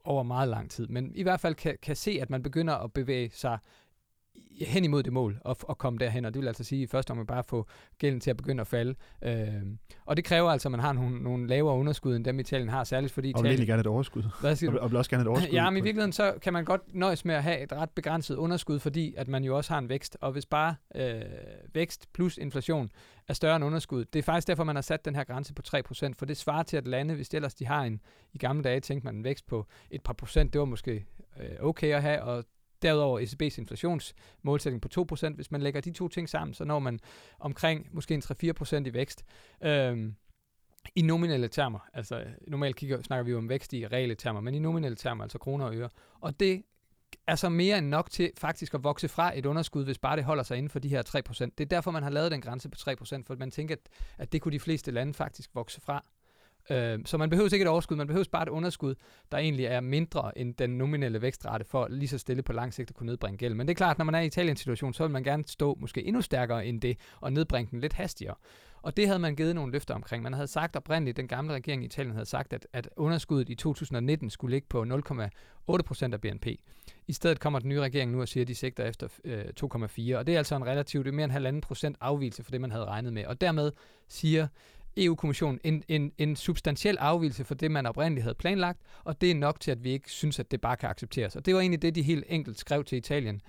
over 0.03 0.23
meget 0.23 0.50
lang 0.50 0.71
tid, 0.71 0.88
men 0.88 1.11
i 1.15 1.23
hvert 1.23 1.39
fald 1.39 1.55
kan, 1.55 1.77
kan 1.81 1.95
se, 1.95 2.17
at 2.21 2.29
man 2.29 2.44
begynder 2.44 2.73
at 2.73 2.94
bevæge 2.94 3.29
sig 3.33 3.57
hen 4.62 4.83
imod 4.83 5.03
det 5.03 5.13
mål 5.13 5.38
og, 5.41 5.57
og 5.62 5.77
komme 5.77 6.00
derhen, 6.00 6.25
og 6.25 6.33
det 6.33 6.39
vil 6.39 6.47
altså 6.47 6.63
sige 6.63 6.81
i 6.81 6.88
første 6.88 7.12
omgang 7.12 7.27
bare 7.27 7.44
få 7.44 7.68
gælden 7.97 8.19
til 8.19 8.30
at 8.30 8.38
begynde 8.38 8.62
at 8.62 8.68
falde. 8.68 8.95
Øh, 9.24 9.47
og 10.06 10.18
det 10.18 10.25
kræver 10.25 10.50
altså, 10.50 10.68
at 10.68 10.71
man 10.71 10.80
har 10.80 10.94
nogle, 10.94 11.24
nogle 11.24 11.47
lavere 11.47 11.75
underskud, 11.75 12.15
end 12.15 12.25
dem 12.25 12.39
Italien 12.39 12.69
har, 12.69 12.83
særligt 12.83 13.13
fordi 13.13 13.30
Italien... 13.30 13.53
Og 13.53 13.57
vil 13.57 13.68
gerne 13.68 13.80
et 13.80 13.88
overskud. 13.88 14.24
Hvad 14.41 14.56
siger 14.56 14.71
du? 14.71 14.77
Og 14.77 14.91
vil 14.91 14.97
også 14.97 15.09
gerne 15.09 15.21
et 15.21 15.27
overskud. 15.31 15.53
Ja, 15.53 15.69
men 15.69 15.77
i 15.77 15.81
virkeligheden 15.81 16.13
så 16.13 16.33
kan 16.41 16.53
man 16.53 16.65
godt 16.65 16.81
nøjes 16.94 17.25
med 17.25 17.35
at 17.35 17.44
have 17.44 17.63
et 17.63 17.71
ret 17.74 17.89
begrænset 17.89 18.35
underskud, 18.35 18.80
fordi 18.80 19.13
at 19.18 19.27
man 19.27 19.44
jo 19.44 19.57
også 19.57 19.74
har 19.74 19.80
en 19.80 19.89
vækst, 19.89 20.18
og 20.21 20.31
hvis 20.31 20.45
bare 20.45 20.75
øh, 20.95 21.21
vækst 21.74 22.13
plus 22.13 22.38
inflation 22.38 22.91
er 23.27 23.33
større 23.33 23.56
end 23.56 23.65
underskud, 23.65 24.06
det 24.06 24.19
er 24.19 24.24
faktisk 24.24 24.47
derfor, 24.47 24.63
man 24.63 24.75
har 24.75 24.81
sat 24.81 25.06
den 25.06 25.15
her 25.15 25.24
grænse 25.24 25.53
på 25.53 25.62
3%, 25.68 26.12
for 26.18 26.25
det 26.25 26.38
svarer 26.38 26.63
til 26.63 26.77
at 26.77 26.88
lande, 26.88 27.15
hvis 27.15 27.29
ellers 27.29 27.56
de 27.56 27.65
har 27.65 27.83
en, 27.83 28.01
i 28.33 28.38
gamle 28.38 28.63
dage 28.63 28.79
tænkte 28.79 29.06
man 29.06 29.15
en 29.15 29.24
vækst 29.24 29.47
på 29.47 29.65
et 29.91 30.01
par 30.01 30.13
procent, 30.13 30.53
det 30.53 30.59
var 30.59 30.65
måske 30.65 31.06
øh, 31.39 31.50
okay 31.59 31.94
at 31.94 32.01
have, 32.01 32.21
og 32.21 32.44
Derudover 32.83 33.19
ECB's 33.19 33.59
inflationsmålsætning 33.59 34.81
på 34.81 35.15
2%. 35.15 35.35
Hvis 35.35 35.51
man 35.51 35.62
lægger 35.62 35.81
de 35.81 35.91
to 35.91 36.07
ting 36.07 36.30
sammen, 36.30 36.53
så 36.53 36.65
når 36.65 36.80
man 36.80 37.00
omkring 37.39 37.88
måske 37.91 38.13
en 38.13 38.24
3-4% 38.25 38.75
i 38.75 38.94
vækst. 38.94 39.25
Øhm, 39.63 40.15
i 40.95 41.01
nominelle 41.01 41.47
termer, 41.47 41.80
altså 41.94 42.24
normalt 42.47 42.75
kigger, 42.75 43.01
snakker 43.01 43.24
vi 43.24 43.31
jo 43.31 43.38
om 43.38 43.50
vækst 43.50 43.74
i 43.74 43.88
reelle 43.88 44.15
termer, 44.15 44.41
men 44.41 44.56
i 44.56 44.59
nominelle 44.59 44.95
termer, 44.95 45.24
altså 45.24 45.38
kroner 45.38 45.65
og 45.65 45.75
øre. 45.75 45.89
Og 46.21 46.39
det 46.39 46.63
er 47.27 47.35
så 47.35 47.50
mere 47.50 47.77
end 47.77 47.88
nok 47.88 48.12
til 48.12 48.31
faktisk 48.38 48.74
at 48.74 48.83
vokse 48.83 49.07
fra 49.07 49.38
et 49.38 49.45
underskud, 49.45 49.83
hvis 49.83 49.97
bare 49.97 50.15
det 50.15 50.24
holder 50.24 50.44
sig 50.44 50.57
inden 50.57 50.69
for 50.69 50.79
de 50.79 50.89
her 50.89 51.03
3%. 51.07 51.45
Det 51.57 51.59
er 51.59 51.65
derfor, 51.65 51.91
man 51.91 52.03
har 52.03 52.09
lavet 52.09 52.31
den 52.31 52.41
grænse 52.41 52.69
på 52.69 52.75
3%, 52.79 53.24
for 53.27 53.36
man 53.36 53.51
tænker, 53.51 53.75
at, 53.75 53.89
at 54.17 54.31
det 54.31 54.41
kunne 54.41 54.51
de 54.51 54.60
fleste 54.60 54.91
lande 54.91 55.13
faktisk 55.13 55.55
vokse 55.55 55.81
fra. 55.81 56.05
Øh, 56.70 57.00
så 57.05 57.17
man 57.17 57.29
behøver 57.29 57.53
ikke 57.53 57.63
et 57.63 57.70
overskud, 57.70 57.98
man 57.98 58.08
behøver 58.08 58.25
bare 58.32 58.43
et 58.43 58.50
underskud, 58.50 58.96
der 59.32 59.38
egentlig 59.38 59.65
er 59.65 59.79
mindre 59.79 60.38
end 60.38 60.55
den 60.55 60.70
nominelle 60.70 61.22
vækstrate 61.22 61.65
for 61.65 61.88
lige 61.88 62.08
så 62.08 62.17
stille 62.17 62.43
på 62.43 62.53
lang 62.53 62.74
sigt 62.74 62.89
at 62.89 62.96
kunne 62.96 63.05
nedbringe 63.08 63.38
gæld. 63.38 63.53
Men 63.53 63.67
det 63.67 63.74
er 63.74 63.75
klart, 63.75 63.98
når 63.98 64.05
man 64.05 64.15
er 64.15 64.20
i 64.20 64.25
Italiens 64.25 64.60
situation, 64.60 64.93
så 64.93 65.03
vil 65.03 65.12
man 65.12 65.24
gerne 65.24 65.43
stå 65.48 65.77
måske 65.79 66.05
endnu 66.05 66.22
stærkere 66.22 66.65
end 66.65 66.82
det, 66.82 66.98
og 67.22 67.34
nedbringe 67.34 67.72
den 67.72 67.79
lidt 67.79 67.93
hastigere. 67.93 68.36
Og 68.84 68.98
det 68.98 69.08
havde 69.08 69.20
man 69.20 69.36
givet 69.36 69.55
nogle 69.55 69.72
løfter 69.72 69.93
omkring. 69.93 70.24
Man 70.24 70.34
havde 70.34 70.48
sagt 70.48 70.75
oprindeligt, 70.75 71.17
den 71.17 71.27
gamle 71.27 71.53
regering 71.53 71.84
i 71.84 71.86
Italien 71.86 72.13
havde 72.13 72.25
sagt, 72.25 72.53
at, 72.53 72.67
at 72.74 72.89
underskuddet 72.96 73.50
i 73.50 73.55
2019 73.55 74.29
skulle 74.29 74.55
ligge 74.55 74.67
på 74.70 74.84
0,8 75.70 75.82
procent 75.82 76.13
af 76.13 76.22
BNP. 76.22 76.48
I 77.08 77.13
stedet 77.13 77.39
kommer 77.39 77.60
den 77.60 77.70
nye 77.70 77.82
regering 77.82 78.12
nu 78.12 78.22
og 78.22 78.27
siger, 78.27 78.43
at 78.43 78.48
de 78.48 78.55
sigter 78.55 78.86
efter 78.86 79.08
øh, 79.24 79.46
2,4, 79.46 80.15
og 80.15 80.27
det 80.27 80.34
er 80.34 80.38
altså 80.38 80.55
en 80.55 80.65
relativt, 80.65 81.05
det 81.05 81.12
er 81.12 81.15
mere 81.15 81.24
end 81.24 81.32
halvanden 81.32 81.62
procent 81.62 81.98
afvielse 82.01 82.43
for 82.43 82.51
det, 82.51 82.62
man 82.62 82.72
havde 82.72 82.86
regnet 82.86 83.13
med. 83.13 83.25
Og 83.25 83.41
dermed 83.41 83.72
siger 84.08 84.48
EU-kommissionen 84.97 85.59
en, 85.63 85.83
en, 85.88 86.12
en 86.17 86.35
substantiel 86.35 86.97
afvielse 86.97 87.43
for 87.43 87.55
det, 87.55 87.71
man 87.71 87.85
oprindeligt 87.85 88.23
havde 88.23 88.35
planlagt, 88.35 88.79
og 89.03 89.21
det 89.21 89.31
er 89.31 89.35
nok 89.35 89.59
til, 89.59 89.71
at 89.71 89.83
vi 89.83 89.91
ikke 89.91 90.12
synes, 90.12 90.39
at 90.39 90.51
det 90.51 90.62
bare 90.62 90.77
kan 90.77 90.89
accepteres. 90.89 91.35
Og 91.35 91.45
det 91.45 91.53
var 91.53 91.59
egentlig 91.59 91.81
det, 91.81 91.95
de 91.95 92.01
helt 92.01 92.25
enkelt 92.27 92.59
skrev 92.59 92.83
til 92.83 92.97
Italien 92.97 93.41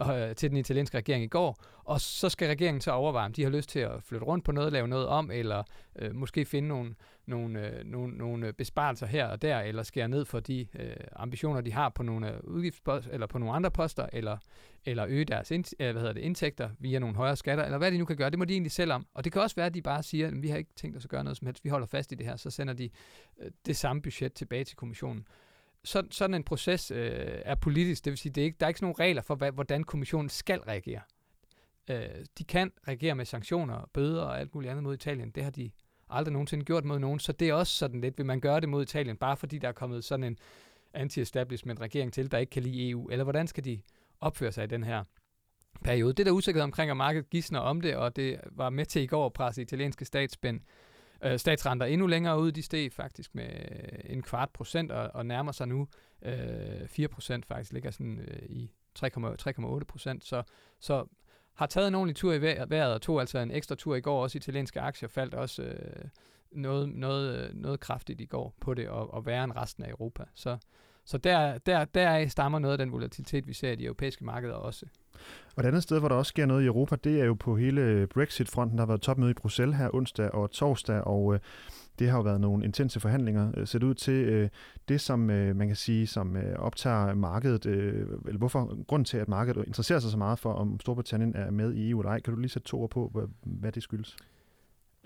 øh, 0.00 0.34
til 0.34 0.50
den 0.50 0.56
italienske 0.56 0.96
regering 0.96 1.24
i 1.24 1.26
går, 1.26 1.56
og 1.84 2.00
så 2.00 2.28
skal 2.28 2.48
regeringen 2.48 2.80
så 2.80 2.90
overveje, 2.90 3.26
om 3.26 3.32
de 3.32 3.42
har 3.42 3.50
lyst 3.50 3.68
til 3.68 3.78
at 3.78 4.02
flytte 4.02 4.26
rundt 4.26 4.44
på 4.44 4.52
noget, 4.52 4.72
lave 4.72 4.88
noget 4.88 5.06
om, 5.06 5.30
eller 5.30 5.62
øh, 5.96 6.14
måske 6.14 6.44
finde 6.44 6.68
nogle, 6.68 6.94
nogle, 7.26 7.68
øh, 7.68 7.84
nogle, 7.84 8.16
nogle 8.16 8.52
besparelser 8.52 9.06
her 9.06 9.26
og 9.26 9.42
der, 9.42 9.60
eller 9.60 9.82
skære 9.82 10.08
ned 10.08 10.24
for 10.24 10.40
de 10.40 10.66
øh, 10.78 10.96
ambitioner, 11.16 11.60
de 11.60 11.72
har 11.72 11.88
på 11.88 12.02
nogle 12.02 12.34
øh, 12.34 12.40
udgiftsposter, 12.44 13.10
eller 13.10 13.26
på 13.26 13.38
nogle 13.38 13.54
andre 13.54 13.70
poster, 13.70 14.06
eller, 14.12 14.38
eller 14.84 15.06
øge 15.08 15.24
deres 15.24 15.50
ind, 15.50 15.64
øh, 15.80 15.90
hvad 15.92 16.00
hedder 16.00 16.12
det, 16.12 16.20
indtægter 16.20 16.70
via 16.78 16.98
nogle 16.98 17.16
højere 17.16 17.36
skatter, 17.36 17.64
eller 17.64 17.78
hvad 17.78 17.92
de 17.92 17.98
nu 17.98 18.04
kan 18.04 18.16
gøre. 18.16 18.30
Det 18.30 18.38
må 18.38 18.44
de 18.44 18.52
egentlig 18.52 18.72
selv 18.72 18.92
om. 18.92 19.06
Og 19.14 19.24
det 19.24 19.32
kan 19.32 19.42
også 19.42 19.56
være, 19.56 19.66
at 19.66 19.74
de 19.74 19.82
bare 19.82 20.02
siger, 20.02 20.26
at 20.28 20.42
vi 20.42 20.48
har 20.48 20.56
ikke 20.56 20.74
tænkt 20.76 20.96
os 20.96 21.04
at 21.04 21.10
gøre 21.10 21.24
noget 21.24 21.36
som 21.36 21.46
helst, 21.46 21.64
vi 21.64 21.68
holder 21.68 21.86
fast 21.86 22.12
i 22.12 22.14
det 22.14 22.26
her, 22.26 22.36
så 22.36 22.50
sender 22.50 22.74
de 22.74 22.90
øh, 23.40 23.50
det 23.66 23.76
samme 23.76 24.02
budget 24.02 24.32
tilbage 24.32 24.64
til 24.64 24.76
kommissionen 24.76 25.26
så, 25.84 26.02
sådan 26.10 26.34
en 26.34 26.44
proces 26.44 26.90
øh, 26.90 27.42
er 27.44 27.54
politisk, 27.54 28.04
det 28.04 28.10
vil 28.10 28.18
sige, 28.18 28.32
det 28.32 28.40
er 28.40 28.44
ikke, 28.44 28.56
der 28.60 28.66
er 28.66 28.68
ikke 28.68 28.80
sådan 28.80 28.94
nogle 28.94 29.08
regler 29.08 29.22
for, 29.22 29.34
hvad, 29.34 29.52
hvordan 29.52 29.84
kommissionen 29.84 30.28
skal 30.28 30.60
reagere. 30.60 31.00
øh, 31.90 32.24
de 32.38 32.44
kan 32.44 32.72
reagere 32.88 33.14
med 33.14 33.24
sanktioner, 33.24 33.90
bøder 33.92 34.22
og 34.22 34.40
alt 34.40 34.54
muligt 34.54 34.70
andet 34.70 34.82
mod 34.82 34.94
Italien. 34.94 35.30
Det 35.30 35.42
har 35.44 35.50
de 35.50 35.70
aldrig 36.10 36.32
nogensinde 36.32 36.64
gjort 36.64 36.84
mod 36.84 36.98
nogen, 36.98 37.18
så 37.18 37.32
det 37.32 37.48
er 37.48 37.54
også 37.54 37.74
sådan 37.74 38.00
lidt, 38.00 38.18
vil 38.18 38.26
man 38.26 38.40
gøre 38.40 38.60
det 38.60 38.68
mod 38.68 38.82
Italien, 38.82 39.16
bare 39.16 39.36
fordi 39.36 39.58
der 39.58 39.68
er 39.68 39.72
kommet 39.72 40.04
sådan 40.04 40.24
en 40.24 40.38
anti-establishment 40.94 41.80
regering 41.80 42.12
til, 42.12 42.30
der 42.30 42.38
ikke 42.38 42.50
kan 42.50 42.62
lide 42.62 42.90
EU, 42.90 43.08
eller 43.08 43.24
hvordan 43.24 43.46
skal 43.46 43.64
de 43.64 43.80
opføre 44.20 44.52
sig 44.52 44.64
i 44.64 44.66
den 44.66 44.84
her 44.84 45.04
periode. 45.84 46.12
Det 46.12 46.26
der 46.26 46.32
usikkerhed 46.32 46.64
omkring, 46.64 46.90
at 46.90 46.96
markedet 46.96 47.30
gisner 47.30 47.60
om 47.60 47.80
det, 47.80 47.96
og 47.96 48.16
det 48.16 48.40
var 48.50 48.70
med 48.70 48.86
til 48.86 49.02
i 49.02 49.06
går 49.06 49.26
at 49.26 49.32
presse 49.32 49.62
italienske 49.62 50.04
statsspænd, 50.04 50.60
øh, 51.24 51.38
statsrenter 51.38 51.86
endnu 51.86 52.06
længere 52.06 52.40
ud. 52.40 52.52
De 52.52 52.62
steg 52.62 52.92
faktisk 52.92 53.34
med 53.34 53.44
øh, 53.44 53.98
en 54.04 54.22
kvart 54.22 54.50
procent 54.50 54.92
og, 54.92 55.10
og 55.14 55.26
nærmer 55.26 55.52
sig 55.52 55.68
nu 55.68 55.88
øh, 56.22 56.88
4 56.88 57.08
procent 57.08 57.46
faktisk, 57.46 57.72
ligger 57.72 57.90
sådan 57.90 58.18
øh, 58.18 58.42
i 58.48 58.70
3,8 58.98 59.84
procent. 59.84 60.24
Så, 60.24 60.42
så 60.80 61.04
har 61.54 61.66
taget 61.66 61.88
en 61.88 61.94
ordentlig 61.94 62.16
tur 62.16 62.32
i 62.32 62.42
vejret 62.42 62.94
og 62.94 63.02
tog 63.02 63.20
altså 63.20 63.38
en 63.38 63.50
ekstra 63.50 63.74
tur 63.74 63.96
i 63.96 64.00
går. 64.00 64.22
Også 64.22 64.38
italienske 64.38 64.80
aktier 64.80 65.08
faldt 65.08 65.34
også 65.34 65.62
øh, 65.62 66.04
noget, 66.52 66.88
noget, 66.88 67.38
øh, 67.38 67.54
noget 67.54 67.80
kraftigt 67.80 68.20
i 68.20 68.24
går 68.24 68.54
på 68.60 68.74
det, 68.74 68.88
og, 68.88 69.14
og 69.14 69.26
værre 69.26 69.44
end 69.44 69.52
resten 69.56 69.84
af 69.84 69.90
Europa. 69.90 70.24
Så, 70.34 70.58
så 71.04 71.18
der, 71.18 71.58
der, 71.58 71.84
der 71.84 72.28
stammer 72.28 72.58
noget 72.58 72.72
af 72.72 72.78
den 72.78 72.92
volatilitet, 72.92 73.46
vi 73.46 73.52
ser 73.52 73.72
i 73.72 73.76
de 73.76 73.84
europæiske 73.84 74.24
markeder 74.24 74.54
også. 74.54 74.86
Og 75.56 75.62
et 75.62 75.66
andet 75.66 75.82
sted, 75.82 75.98
hvor 75.98 76.08
der 76.08 76.16
også 76.16 76.30
sker 76.30 76.46
noget 76.46 76.62
i 76.62 76.66
Europa, 76.66 76.96
det 77.04 77.20
er 77.20 77.24
jo 77.24 77.34
på 77.34 77.56
hele 77.56 78.06
Brexit-fronten. 78.06 78.78
Der 78.78 78.82
har 78.82 78.86
været 78.86 79.00
topmøde 79.00 79.30
i 79.30 79.34
Bruxelles 79.34 79.76
her 79.76 79.94
onsdag 79.94 80.30
og 80.34 80.50
torsdag, 80.50 81.00
og 81.00 81.34
øh, 81.34 81.40
det 81.98 82.10
har 82.10 82.16
jo 82.16 82.22
været 82.22 82.40
nogle 82.40 82.64
intense 82.64 83.00
forhandlinger. 83.00 83.52
Øh, 83.56 83.66
set 83.66 83.82
ud 83.82 83.94
til 83.94 84.14
øh, 84.14 84.48
det, 84.88 85.00
som 85.00 85.30
øh, 85.30 85.56
man 85.56 85.66
kan 85.66 85.76
sige, 85.76 86.06
som 86.06 86.36
øh, 86.36 86.58
optager 86.58 87.14
markedet, 87.14 87.66
øh, 87.66 88.06
eller 88.26 88.38
hvorfor 88.38 88.84
grunden 88.84 89.04
til, 89.04 89.16
at 89.16 89.28
markedet 89.28 89.64
interesserer 89.66 89.98
sig 89.98 90.10
så 90.10 90.18
meget 90.18 90.38
for, 90.38 90.52
om 90.52 90.80
Storbritannien 90.80 91.34
er 91.36 91.50
med 91.50 91.74
i 91.74 91.90
EU 91.90 92.00
eller 92.00 92.10
ej. 92.10 92.20
Kan 92.20 92.34
du 92.34 92.40
lige 92.40 92.50
sætte 92.50 92.68
to 92.68 92.82
ord 92.82 92.90
på, 92.90 93.10
hvad, 93.12 93.24
hvad 93.42 93.72
det 93.72 93.82
skyldes? 93.82 94.16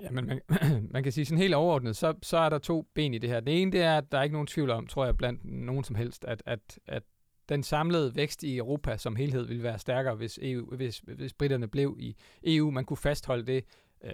Ja, 0.02 0.10
men 0.10 0.26
man, 0.26 0.40
man 0.92 1.02
kan 1.02 1.12
sige 1.12 1.24
sådan 1.24 1.38
helt 1.38 1.54
overordnet, 1.54 1.96
så, 1.96 2.14
så 2.22 2.36
er 2.36 2.48
der 2.48 2.58
to 2.58 2.86
ben 2.94 3.14
i 3.14 3.18
det 3.18 3.30
her. 3.30 3.40
Det 3.40 3.62
ene, 3.62 3.72
det 3.72 3.82
er, 3.82 3.98
at 3.98 4.12
der 4.12 4.18
er 4.18 4.22
ikke 4.22 4.34
nogen 4.34 4.46
tvivl 4.46 4.70
om, 4.70 4.86
tror 4.86 5.04
jeg, 5.04 5.16
blandt 5.16 5.44
nogen 5.44 5.84
som 5.84 5.96
helst, 5.96 6.24
at, 6.24 6.42
at, 6.46 6.78
at 6.86 7.02
den 7.48 7.62
samlede 7.62 8.16
vækst 8.16 8.42
i 8.42 8.56
Europa 8.56 8.96
som 8.96 9.16
helhed 9.16 9.46
ville 9.46 9.62
være 9.62 9.78
stærkere, 9.78 10.14
hvis, 10.14 10.38
EU, 10.42 10.76
hvis, 10.76 10.98
hvis 10.98 11.34
britterne 11.34 11.68
blev 11.68 11.96
i 12.00 12.16
EU. 12.44 12.70
Man 12.70 12.84
kunne 12.84 12.96
fastholde 12.96 13.46
det 13.46 13.64
øh, 14.04 14.10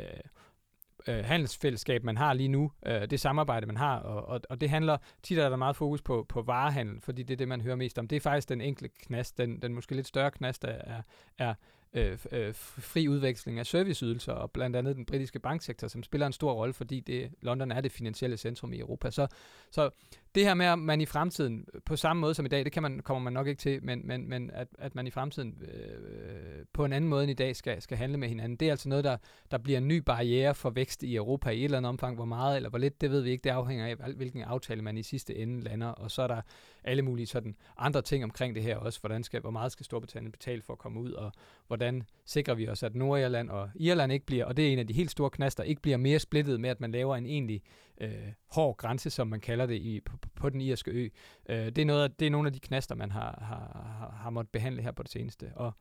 øh, 1.08 1.24
handelsfællesskab, 1.24 2.04
man 2.04 2.16
har 2.16 2.32
lige 2.32 2.48
nu, 2.48 2.72
øh, 2.86 3.10
det 3.10 3.20
samarbejde, 3.20 3.66
man 3.66 3.76
har, 3.76 3.98
og, 3.98 4.24
og, 4.24 4.40
og 4.50 4.60
det 4.60 4.70
handler, 4.70 4.98
tit 5.22 5.38
er 5.38 5.48
der 5.48 5.56
meget 5.56 5.76
fokus 5.76 6.02
på, 6.02 6.26
på 6.28 6.42
varehandel, 6.42 7.00
fordi 7.00 7.22
det 7.22 7.34
er 7.34 7.38
det, 7.38 7.48
man 7.48 7.60
hører 7.60 7.76
mest 7.76 7.98
om. 7.98 8.08
Det 8.08 8.16
er 8.16 8.20
faktisk 8.20 8.48
den 8.48 8.60
enkle 8.60 8.88
knast, 8.88 9.38
den, 9.38 9.62
den 9.62 9.74
måske 9.74 9.94
lidt 9.94 10.06
større 10.06 10.30
knast 10.30 10.62
der 10.62 10.68
er, 10.68 11.02
er 11.38 11.54
øh, 11.94 12.18
øh, 12.32 12.54
fri 12.54 13.08
udveksling 13.08 13.58
af 13.58 13.66
serviceydelser, 13.66 14.32
og 14.32 14.50
blandt 14.50 14.76
andet 14.76 14.96
den 14.96 15.06
britiske 15.06 15.38
banksektor, 15.38 15.88
som 15.88 16.02
spiller 16.02 16.26
en 16.26 16.32
stor 16.32 16.52
rolle, 16.52 16.74
fordi 16.74 17.00
det, 17.00 17.30
London 17.42 17.72
er 17.72 17.80
det 17.80 17.92
finansielle 17.92 18.36
centrum 18.36 18.72
i 18.72 18.78
Europa. 18.78 19.10
Så, 19.10 19.26
så 19.70 19.90
det 20.34 20.44
her 20.44 20.54
med, 20.54 20.66
at 20.66 20.78
man 20.78 21.00
i 21.00 21.06
fremtiden, 21.06 21.66
på 21.84 21.96
samme 21.96 22.20
måde 22.20 22.34
som 22.34 22.46
i 22.46 22.48
dag, 22.48 22.64
det 22.64 22.72
kan 22.72 22.82
man, 22.82 23.00
kommer 23.00 23.22
man 23.22 23.32
nok 23.32 23.46
ikke 23.46 23.58
til, 23.58 23.84
men, 23.84 24.06
men, 24.06 24.28
men 24.28 24.50
at, 24.54 24.68
at 24.78 24.94
man 24.94 25.06
i 25.06 25.10
fremtiden 25.10 25.62
øh, 25.62 26.64
på 26.72 26.84
en 26.84 26.92
anden 26.92 27.10
måde 27.10 27.22
end 27.22 27.30
i 27.30 27.34
dag 27.34 27.56
skal, 27.56 27.82
skal 27.82 27.96
handle 27.96 28.18
med 28.18 28.28
hinanden, 28.28 28.56
det 28.56 28.66
er 28.66 28.70
altså 28.70 28.88
noget, 28.88 29.04
der, 29.04 29.16
der 29.50 29.58
bliver 29.58 29.78
en 29.78 29.88
ny 29.88 29.96
barriere 29.96 30.54
for 30.54 30.70
vækst 30.70 31.02
i 31.02 31.16
Europa 31.16 31.50
i 31.50 31.58
et 31.58 31.64
eller 31.64 31.78
andet 31.78 31.88
omfang. 31.88 32.14
Hvor 32.14 32.24
meget 32.24 32.56
eller 32.56 32.68
hvor 32.68 32.78
lidt, 32.78 33.00
det 33.00 33.10
ved 33.10 33.20
vi 33.20 33.30
ikke. 33.30 33.44
Det 33.44 33.50
afhænger 33.50 33.86
af, 33.86 33.96
hvilken 34.16 34.42
aftale 34.42 34.82
man 34.82 34.98
i 34.98 35.02
sidste 35.02 35.36
ende 35.36 35.60
lander. 35.60 35.88
Og 35.88 36.10
så 36.10 36.22
er 36.22 36.26
der 36.26 36.40
alle 36.84 37.02
mulige 37.02 37.26
sådan 37.26 37.56
andre 37.78 38.02
ting 38.02 38.24
omkring 38.24 38.54
det 38.54 38.62
her 38.62 38.76
også. 38.76 39.00
Hvordan 39.00 39.22
skal, 39.22 39.40
hvor 39.40 39.50
meget 39.50 39.72
skal 39.72 39.84
Storbritannien 39.84 40.32
betale 40.32 40.62
for 40.62 40.72
at 40.72 40.78
komme 40.78 41.00
ud, 41.00 41.12
og 41.12 41.32
hvordan 41.66 42.02
sikrer 42.24 42.54
vi 42.54 42.68
os, 42.68 42.82
at 42.82 42.94
Nordirland 42.94 43.50
og 43.50 43.70
Irland 43.74 44.12
ikke 44.12 44.26
bliver, 44.26 44.44
og 44.44 44.56
det 44.56 44.68
er 44.68 44.72
en 44.72 44.78
af 44.78 44.86
de 44.86 44.94
helt 44.94 45.10
store 45.10 45.30
knaster, 45.30 45.62
ikke 45.62 45.82
bliver 45.82 45.96
mere 45.96 46.18
splittet 46.18 46.60
med, 46.60 46.70
at 46.70 46.80
man 46.80 46.92
laver 46.92 47.16
en 47.16 47.26
egentlig 47.26 47.62
øh, 48.00 48.32
hård 48.50 48.76
grænse, 48.76 49.10
som 49.10 49.28
man 49.28 49.40
kalder 49.40 49.66
det 49.66 49.74
i, 49.74 50.00
på, 50.00 50.16
på 50.36 50.48
den 50.48 50.60
irske 50.60 50.90
ø. 50.90 51.08
Øh, 51.48 51.66
det, 51.66 51.78
er 51.78 51.84
noget 51.84 52.02
af, 52.02 52.10
det 52.10 52.26
er 52.26 52.30
nogle 52.30 52.46
af 52.46 52.52
de 52.52 52.60
knaster, 52.60 52.94
man 52.94 53.10
har, 53.10 53.38
har, 53.42 54.14
har 54.22 54.30
måttet 54.30 54.52
behandle 54.52 54.82
her 54.82 54.92
på 54.92 55.02
det 55.02 55.10
seneste. 55.10 55.52
Og 55.54 55.72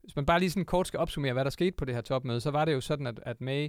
hvis 0.00 0.16
man 0.16 0.26
bare 0.26 0.40
lige 0.40 0.50
sådan 0.50 0.64
kort 0.64 0.86
skal 0.86 1.00
opsummere, 1.00 1.32
hvad 1.32 1.44
der 1.44 1.50
skete 1.50 1.76
på 1.76 1.84
det 1.84 1.94
her 1.94 2.02
topmøde, 2.02 2.40
så 2.40 2.50
var 2.50 2.64
det 2.64 2.72
jo 2.72 2.80
sådan, 2.80 3.06
at, 3.06 3.20
at 3.22 3.40
May 3.40 3.68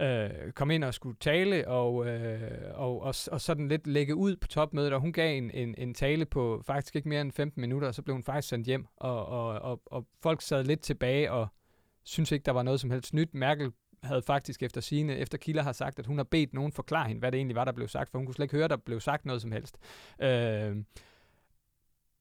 øh, 0.00 0.52
kom 0.54 0.70
ind 0.70 0.84
og 0.84 0.94
skulle 0.94 1.16
tale 1.20 1.68
og, 1.68 2.06
øh, 2.06 2.40
og, 2.74 3.02
og, 3.02 3.14
og 3.32 3.40
sådan 3.40 3.68
lidt 3.68 3.86
lægge 3.86 4.14
ud 4.14 4.36
på 4.36 4.48
topmødet, 4.48 4.92
og 4.92 5.00
hun 5.00 5.12
gav 5.12 5.36
en, 5.36 5.50
en, 5.50 5.74
en 5.78 5.94
tale 5.94 6.26
på 6.26 6.62
faktisk 6.66 6.96
ikke 6.96 7.08
mere 7.08 7.20
end 7.20 7.32
15 7.32 7.60
minutter, 7.60 7.88
og 7.88 7.94
så 7.94 8.02
blev 8.02 8.14
hun 8.14 8.24
faktisk 8.24 8.48
sendt 8.48 8.66
hjem, 8.66 8.86
og, 8.96 9.26
og, 9.26 9.48
og, 9.48 9.82
og 9.86 10.06
folk 10.22 10.42
sad 10.42 10.64
lidt 10.64 10.80
tilbage 10.80 11.32
og 11.32 11.48
synes 12.04 12.32
ikke, 12.32 12.44
der 12.44 12.52
var 12.52 12.62
noget 12.62 12.80
som 12.80 12.90
helst 12.90 13.14
nyt. 13.14 13.34
Merkel 13.34 13.72
havde 14.02 14.22
faktisk 14.22 14.62
efter 14.62 14.80
sine, 14.80 15.16
efter 15.16 15.38
Kilder 15.38 15.62
har 15.62 15.72
sagt, 15.72 15.98
at 15.98 16.06
hun 16.06 16.16
har 16.16 16.24
bedt 16.24 16.54
nogen 16.54 16.72
forklare 16.72 17.08
hende, 17.08 17.18
hvad 17.18 17.32
det 17.32 17.38
egentlig 17.38 17.56
var, 17.56 17.64
der 17.64 17.72
blev 17.72 17.88
sagt, 17.88 18.10
for 18.10 18.18
hun 18.18 18.26
kunne 18.26 18.34
slet 18.34 18.44
ikke 18.44 18.56
høre, 18.56 18.68
der 18.68 18.76
blev 18.76 19.00
sagt 19.00 19.26
noget 19.26 19.42
som 19.42 19.52
helst. 19.52 19.78
Øh, 20.22 20.76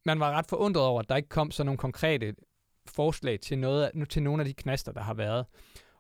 man 0.06 0.20
var 0.20 0.32
ret 0.32 0.48
forundret 0.50 0.84
over, 0.84 1.00
at 1.00 1.10
der 1.10 1.16
ikke 1.16 1.30
kom 1.30 1.52
så 1.52 1.64
nogle 1.64 1.78
konkrete 1.78 2.36
forslag 2.88 3.40
til, 3.40 3.58
noget, 3.58 3.92
til 4.10 4.24
nogle 4.24 4.42
af 4.42 4.46
de 4.46 4.54
knaster, 4.54 4.92
der 4.92 5.02
har 5.02 5.14
været. 5.14 5.46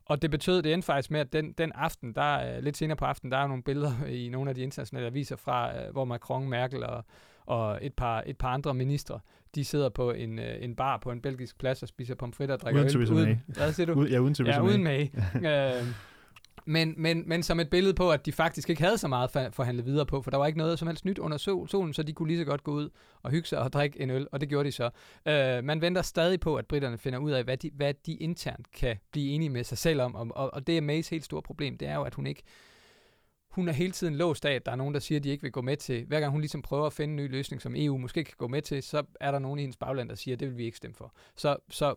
Og 0.05 0.21
det 0.21 0.31
betød, 0.31 0.61
det 0.61 0.73
endte 0.73 0.85
faktisk 0.85 1.11
med, 1.11 1.19
at 1.19 1.33
den, 1.33 1.53
den 1.53 1.71
aften, 1.71 2.15
der 2.15 2.55
øh, 2.55 2.63
lidt 2.63 2.77
senere 2.77 2.97
på 2.97 3.05
aftenen, 3.05 3.31
der 3.31 3.37
er 3.37 3.47
nogle 3.47 3.63
billeder 3.63 4.05
i 4.05 4.29
nogle 4.29 4.49
af 4.49 4.55
de 4.55 4.61
internationale 4.61 5.07
aviser 5.07 5.35
fra, 5.35 5.77
øh, 5.77 5.91
hvor 5.91 6.05
Macron, 6.05 6.49
Merkel 6.49 6.83
og, 6.83 7.05
og 7.49 7.79
et 7.81 7.93
par, 7.93 8.23
et 8.25 8.37
par 8.37 8.49
andre 8.49 8.73
ministre, 8.73 9.19
de 9.55 9.65
sidder 9.65 9.89
på 9.89 10.11
en, 10.11 10.39
øh, 10.39 10.63
en 10.63 10.75
bar 10.75 10.97
på 10.97 11.11
en 11.11 11.21
belgisk 11.21 11.59
plads 11.59 11.83
og 11.83 11.87
spiser 11.87 12.15
pomfritter 12.15 12.55
og 12.55 12.61
drikker 12.61 12.81
uden 12.81 13.01
øl. 13.01 13.13
Uden, 13.13 13.43
hvad 13.47 13.73
siger 13.73 13.93
du? 13.93 14.05
Ja, 14.05 14.19
uden 14.19 14.35
Ja, 14.45 14.61
uden 14.61 14.83
med. 14.83 15.07
øh, 15.79 15.87
men, 16.65 16.93
men, 16.97 17.23
men 17.27 17.43
som 17.43 17.59
et 17.59 17.69
billede 17.69 17.93
på, 17.93 18.11
at 18.11 18.25
de 18.25 18.31
faktisk 18.31 18.69
ikke 18.69 18.81
havde 18.81 18.97
så 18.97 19.07
meget 19.07 19.31
for, 19.31 19.47
for 19.51 19.63
at 19.63 19.67
handle 19.67 19.83
videre 19.83 20.05
på, 20.05 20.21
for 20.21 20.31
der 20.31 20.37
var 20.37 20.45
ikke 20.47 20.57
noget 20.57 20.79
som 20.79 20.87
helst 20.87 21.05
nyt 21.05 21.19
under 21.19 21.37
sol, 21.37 21.69
solen, 21.69 21.93
så 21.93 22.03
de 22.03 22.13
kunne 22.13 22.27
lige 22.27 22.39
så 22.39 22.45
godt 22.45 22.63
gå 22.63 22.71
ud 22.71 22.89
og 23.23 23.31
hygge 23.31 23.47
sig 23.47 23.59
og 23.59 23.73
drikke 23.73 24.01
en 24.01 24.09
øl, 24.09 24.27
og 24.31 24.41
det 24.41 24.49
gjorde 24.49 24.67
de 24.67 24.71
så. 24.71 24.89
Øh, 25.25 25.63
man 25.63 25.81
venter 25.81 26.01
stadig 26.01 26.39
på, 26.39 26.55
at 26.55 26.65
britterne 26.65 26.97
finder 26.97 27.19
ud 27.19 27.31
af, 27.31 27.43
hvad 27.43 27.57
de, 27.57 27.71
hvad 27.73 27.93
de 28.05 28.13
internt 28.13 28.71
kan 28.71 28.97
blive 29.11 29.31
enige 29.31 29.49
med 29.49 29.63
sig 29.63 29.77
selv 29.77 30.01
om, 30.01 30.15
og, 30.15 30.27
og, 30.35 30.53
og 30.53 30.67
det 30.67 30.77
er 30.77 30.81
Mays 30.81 31.09
helt 31.09 31.25
store 31.25 31.41
problem, 31.41 31.77
det 31.77 31.87
er 31.87 31.95
jo, 31.95 32.03
at 32.03 32.15
hun 32.15 32.27
ikke 32.27 32.43
hun 33.49 33.67
er 33.67 33.73
hele 33.73 33.91
tiden 33.91 34.15
låst 34.15 34.45
af, 34.45 34.53
at 34.53 34.65
der 34.65 34.71
er 34.71 34.75
nogen, 34.75 34.93
der 34.93 34.99
siger, 34.99 35.19
at 35.19 35.23
de 35.23 35.29
ikke 35.29 35.41
vil 35.41 35.51
gå 35.51 35.61
med 35.61 35.77
til. 35.77 36.05
Hver 36.05 36.19
gang 36.19 36.31
hun 36.31 36.41
ligesom 36.41 36.61
prøver 36.61 36.85
at 36.85 36.93
finde 36.93 37.11
en 37.11 37.15
ny 37.15 37.31
løsning, 37.31 37.61
som 37.61 37.75
EU 37.75 37.97
måske 37.97 38.23
kan 38.23 38.33
gå 38.37 38.47
med 38.47 38.61
til, 38.61 38.83
så 38.83 39.03
er 39.19 39.31
der 39.31 39.39
nogen 39.39 39.59
i 39.59 39.61
hendes 39.61 39.77
bagland, 39.77 40.09
der 40.09 40.15
siger, 40.15 40.35
at 40.35 40.39
det 40.39 40.47
vil 40.47 40.57
vi 40.57 40.65
ikke 40.65 40.77
stemme 40.77 40.95
for. 40.95 41.13
Så, 41.35 41.57
så, 41.69 41.95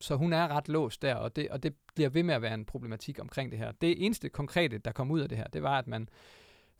så 0.00 0.16
hun 0.16 0.32
er 0.32 0.48
ret 0.48 0.68
låst 0.68 1.02
der, 1.02 1.14
og 1.14 1.36
det, 1.36 1.48
og 1.48 1.62
det 1.62 1.74
bliver 1.94 2.10
ved 2.10 2.22
med 2.22 2.34
at 2.34 2.42
være 2.42 2.54
en 2.54 2.64
problematik 2.64 3.18
omkring 3.20 3.50
det 3.50 3.58
her. 3.58 3.72
Det 3.72 4.04
eneste 4.06 4.28
konkrete, 4.28 4.78
der 4.78 4.92
kom 4.92 5.10
ud 5.10 5.20
af 5.20 5.28
det 5.28 5.38
her, 5.38 5.46
det 5.46 5.62
var, 5.62 5.78
at 5.78 5.86
man 5.86 6.08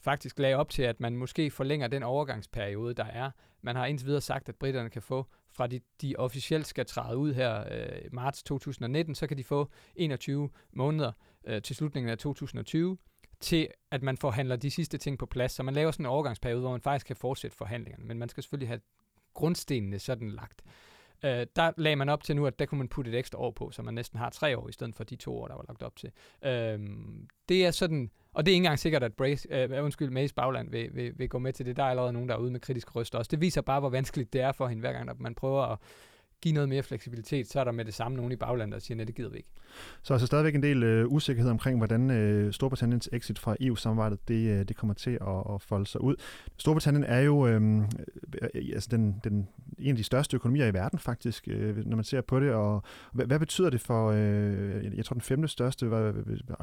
faktisk 0.00 0.38
lagde 0.38 0.56
op 0.56 0.70
til, 0.70 0.82
at 0.82 1.00
man 1.00 1.16
måske 1.16 1.50
forlænger 1.50 1.88
den 1.88 2.02
overgangsperiode, 2.02 2.94
der 2.94 3.04
er. 3.04 3.30
Man 3.62 3.76
har 3.76 3.86
indtil 3.86 4.06
videre 4.06 4.20
sagt, 4.20 4.48
at 4.48 4.56
britterne 4.56 4.90
kan 4.90 5.02
få, 5.02 5.26
fra 5.50 5.66
de, 5.66 5.80
de 6.02 6.14
officielt 6.18 6.66
skal 6.66 6.86
træde 6.86 7.16
ud 7.16 7.34
her 7.34 7.64
øh, 7.70 8.12
marts 8.12 8.42
2019, 8.42 9.14
så 9.14 9.26
kan 9.26 9.38
de 9.38 9.44
få 9.44 9.70
21 9.96 10.50
måneder 10.72 11.12
øh, 11.46 11.62
til 11.62 11.76
slutningen 11.76 12.10
af 12.10 12.18
2020 12.18 12.98
til 13.42 13.68
at 13.90 14.02
man 14.02 14.16
forhandler 14.16 14.56
de 14.56 14.70
sidste 14.70 14.98
ting 14.98 15.18
på 15.18 15.26
plads. 15.26 15.52
Så 15.52 15.62
man 15.62 15.74
laver 15.74 15.90
sådan 15.90 16.06
en 16.06 16.10
overgangsperiode, 16.10 16.60
hvor 16.60 16.70
man 16.70 16.80
faktisk 16.80 17.06
kan 17.06 17.16
fortsætte 17.16 17.56
forhandlingerne, 17.56 18.04
men 18.04 18.18
man 18.18 18.28
skal 18.28 18.42
selvfølgelig 18.42 18.68
have 18.68 18.80
grundstenene 19.34 19.98
sådan 19.98 20.30
lagt. 20.30 20.62
Øh, 21.24 21.46
der 21.56 21.72
lagde 21.76 21.96
man 21.96 22.08
op 22.08 22.22
til 22.22 22.36
nu, 22.36 22.46
at 22.46 22.58
der 22.58 22.66
kunne 22.66 22.78
man 22.78 22.88
putte 22.88 23.10
et 23.10 23.18
ekstra 23.18 23.38
år 23.38 23.50
på, 23.50 23.70
så 23.70 23.82
man 23.82 23.94
næsten 23.94 24.18
har 24.18 24.30
tre 24.30 24.58
år 24.58 24.68
i 24.68 24.72
stedet 24.72 24.94
for 24.94 25.04
de 25.04 25.16
to 25.16 25.38
år, 25.38 25.48
der 25.48 25.54
var 25.54 25.64
lagt 25.68 25.82
op 25.82 25.96
til. 25.96 26.10
Øh, 26.44 26.80
det 27.48 27.66
er 27.66 27.70
sådan, 27.70 28.10
og 28.32 28.46
det 28.46 28.52
er 28.52 28.54
ikke 28.54 28.64
engang 28.64 28.78
sikkert, 28.78 29.02
at 29.02 29.14
Brace, 29.14 29.48
øh, 29.50 29.84
undskyld, 29.84 30.10
Mays 30.10 30.32
bagland 30.32 30.70
vil, 30.70 30.90
vil, 30.94 31.18
vil 31.18 31.28
gå 31.28 31.38
med 31.38 31.52
til 31.52 31.66
det. 31.66 31.76
Der 31.76 31.82
er 31.82 31.88
allerede 31.88 32.12
nogen, 32.12 32.28
der 32.28 32.34
er 32.34 32.38
ude 32.38 32.50
med 32.50 32.60
kritisk 32.60 32.96
røst 32.96 33.14
også. 33.14 33.28
Det 33.28 33.40
viser 33.40 33.60
bare, 33.60 33.80
hvor 33.80 33.90
vanskeligt 33.90 34.32
det 34.32 34.40
er 34.40 34.52
for 34.52 34.66
hende, 34.68 34.80
hver 34.80 34.92
gang 34.92 35.10
at 35.10 35.20
man 35.20 35.34
prøver 35.34 35.62
at 35.62 35.78
give 36.42 36.54
noget 36.54 36.68
mere 36.68 36.82
fleksibilitet, 36.82 37.50
så 37.50 37.60
er 37.60 37.64
der 37.64 37.72
med 37.72 37.84
det 37.84 37.94
samme 37.94 38.16
nogen 38.16 38.32
i 38.32 38.36
baglandet, 38.36 38.74
der 38.74 38.80
siger, 38.80 39.00
at 39.00 39.06
det 39.06 39.16
gider 39.16 39.30
vi 39.30 39.36
ikke. 39.36 39.48
Så 40.02 40.14
altså 40.14 40.26
stadigvæk 40.26 40.54
en 40.54 40.62
del 40.62 40.82
øh, 40.82 41.12
usikkerhed 41.12 41.50
omkring, 41.50 41.78
hvordan 41.78 42.10
øh, 42.10 42.52
Storbritanniens 42.52 43.08
exit 43.12 43.38
fra 43.38 43.56
EU-samarbejdet, 43.60 44.28
det, 44.28 44.48
øh, 44.48 44.68
det 44.68 44.76
kommer 44.76 44.94
til 44.94 45.10
at, 45.10 45.54
at 45.54 45.62
folde 45.62 45.86
sig 45.86 46.00
ud. 46.00 46.16
Storbritannien 46.58 47.04
er 47.04 47.20
jo 47.20 47.46
øh, 47.46 47.78
øh, 48.42 48.48
altså 48.54 48.88
den, 48.90 49.20
den, 49.24 49.48
en 49.78 49.90
af 49.90 49.96
de 49.96 50.04
største 50.04 50.34
økonomier 50.34 50.66
i 50.66 50.74
verden 50.74 50.98
faktisk, 50.98 51.48
øh, 51.48 51.86
når 51.86 51.96
man 51.96 52.04
ser 52.04 52.20
på 52.20 52.40
det, 52.40 52.52
og 52.52 52.82
hvad, 53.12 53.26
hvad 53.26 53.38
betyder 53.38 53.70
det 53.70 53.80
for, 53.80 54.10
øh, 54.10 54.96
jeg 54.96 55.04
tror 55.04 55.14
den 55.14 55.20
femte 55.20 55.48
største, 55.48 55.90
var, 55.90 56.14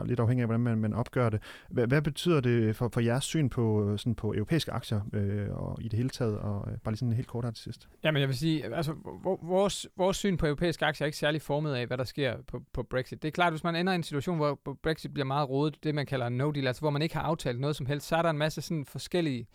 lidt 0.05 0.19
afhængig 0.19 0.41
af, 0.41 0.47
hvordan 0.47 0.61
man, 0.61 0.77
man 0.77 0.93
opgør 0.93 1.29
det, 1.29 1.41
hvad, 1.69 1.87
hvad 1.87 2.01
betyder 2.01 2.39
det 2.39 2.75
for, 2.75 2.89
for 2.93 3.01
jeres 3.01 3.23
syn 3.23 3.49
på, 3.49 3.93
sådan 3.97 4.15
på 4.15 4.33
europæiske 4.33 4.71
aktier 4.71 5.01
øh, 5.13 5.47
og 5.51 5.77
i 5.81 5.87
det 5.87 5.97
hele 5.97 6.09
taget, 6.09 6.37
og 6.37 6.67
øh, 6.71 6.77
bare 6.77 6.91
lige 6.91 6.97
sådan 6.97 7.13
helt 7.13 7.27
kort 7.27 7.43
her 7.43 7.51
til 7.51 7.63
sidst? 7.63 7.89
Jamen 8.03 8.19
jeg 8.19 8.29
vil 8.29 8.37
sige, 8.37 8.75
altså 8.75 8.95
vores 9.41 9.68
vores, 9.69 9.87
vores 9.97 10.17
syn 10.17 10.37
på 10.37 10.45
europæiske 10.45 10.85
aktier 10.85 11.05
er 11.05 11.07
ikke 11.07 11.17
særlig 11.17 11.41
formet 11.41 11.75
af, 11.75 11.87
hvad 11.87 11.97
der 11.97 12.03
sker 12.03 12.41
på, 12.47 12.61
på 12.73 12.83
Brexit. 12.83 13.21
Det 13.21 13.27
er 13.27 13.31
klart, 13.31 13.47
at 13.47 13.53
hvis 13.53 13.63
man 13.63 13.75
ender 13.75 13.93
i 13.93 13.95
en 13.95 14.03
situation, 14.03 14.37
hvor 14.37 14.59
Brexit 14.83 15.13
bliver 15.13 15.25
meget 15.25 15.49
rodet, 15.49 15.83
det 15.83 15.95
man 15.95 16.05
kalder 16.05 16.29
no-deal, 16.29 16.67
altså 16.67 16.81
hvor 16.81 16.89
man 16.89 17.01
ikke 17.01 17.15
har 17.15 17.21
aftalt 17.21 17.59
noget 17.59 17.75
som 17.75 17.85
helst, 17.85 18.07
så 18.07 18.15
er 18.15 18.21
der 18.21 18.29
en 18.29 18.37
masse 18.37 18.61
sådan 18.61 18.85
forskellige, 18.85 19.47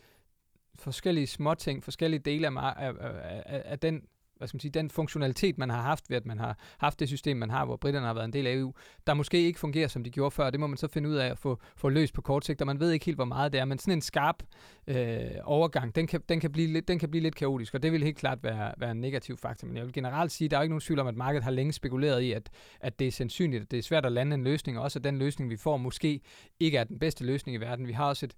forskellige 0.78 1.26
småting, 1.26 1.84
forskellige 1.84 2.20
dele 2.20 2.46
af, 2.46 2.74
af, 2.76 2.92
af, 3.46 3.62
af 3.64 3.78
den 3.78 4.02
hvad 4.36 4.48
skal 4.48 4.56
man 4.56 4.60
sige, 4.60 4.70
den 4.70 4.90
funktionalitet, 4.90 5.58
man 5.58 5.70
har 5.70 5.82
haft 5.82 6.10
ved, 6.10 6.16
at 6.16 6.26
man 6.26 6.38
har 6.38 6.58
haft 6.78 7.00
det 7.00 7.08
system, 7.08 7.36
man 7.36 7.50
har, 7.50 7.64
hvor 7.64 7.76
britterne 7.76 8.06
har 8.06 8.14
været 8.14 8.24
en 8.24 8.32
del 8.32 8.46
af 8.46 8.54
EU, 8.54 8.72
der 9.06 9.14
måske 9.14 9.42
ikke 9.42 9.60
fungerer, 9.60 9.88
som 9.88 10.04
de 10.04 10.10
gjorde 10.10 10.30
før. 10.30 10.50
Det 10.50 10.60
må 10.60 10.66
man 10.66 10.76
så 10.76 10.88
finde 10.88 11.08
ud 11.08 11.14
af 11.14 11.30
at 11.30 11.38
få, 11.38 11.60
få 11.76 11.88
løst 11.88 12.14
på 12.14 12.22
kort 12.22 12.44
sigt, 12.44 12.60
og 12.60 12.66
man 12.66 12.80
ved 12.80 12.90
ikke 12.90 13.06
helt, 13.06 13.18
hvor 13.18 13.24
meget 13.24 13.52
det 13.52 13.60
er, 13.60 13.64
men 13.64 13.78
sådan 13.78 13.92
en 13.92 14.00
skarp 14.00 14.42
øh, 14.86 15.20
overgang, 15.44 15.94
den 15.94 16.06
kan, 16.06 16.20
den, 16.28 16.40
kan 16.40 16.52
blive 16.52 16.72
lidt, 16.72 16.88
den 16.88 16.98
kan 16.98 17.10
blive 17.10 17.22
lidt 17.22 17.34
kaotisk, 17.34 17.74
og 17.74 17.82
det 17.82 17.92
vil 17.92 18.02
helt 18.02 18.16
klart 18.16 18.38
være, 18.42 18.74
være 18.78 18.90
en 18.90 19.00
negativ 19.00 19.36
faktor. 19.36 19.66
Men 19.66 19.76
jeg 19.76 19.84
vil 19.84 19.92
generelt 19.92 20.32
sige, 20.32 20.46
at 20.46 20.50
der 20.50 20.58
er 20.58 20.62
ikke 20.62 20.72
nogen 20.72 20.80
tvivl 20.80 20.98
om, 20.98 21.06
at 21.06 21.16
markedet 21.16 21.44
har 21.44 21.50
længe 21.50 21.72
spekuleret 21.72 22.20
i, 22.20 22.32
at, 22.32 22.50
at 22.80 22.98
det 22.98 23.06
er 23.06 23.12
sandsynligt, 23.12 23.62
at 23.62 23.70
det 23.70 23.78
er 23.78 23.82
svært 23.82 24.06
at 24.06 24.12
lande 24.12 24.34
en 24.34 24.44
løsning, 24.44 24.78
og 24.78 24.84
også 24.84 24.98
at 24.98 25.04
den 25.04 25.18
løsning, 25.18 25.50
vi 25.50 25.56
får, 25.56 25.76
måske 25.76 26.20
ikke 26.60 26.78
er 26.78 26.84
den 26.84 26.98
bedste 26.98 27.24
løsning 27.24 27.56
i 27.56 27.60
verden. 27.60 27.86
Vi 27.86 27.92
har 27.92 28.08
også 28.08 28.26
et, 28.26 28.34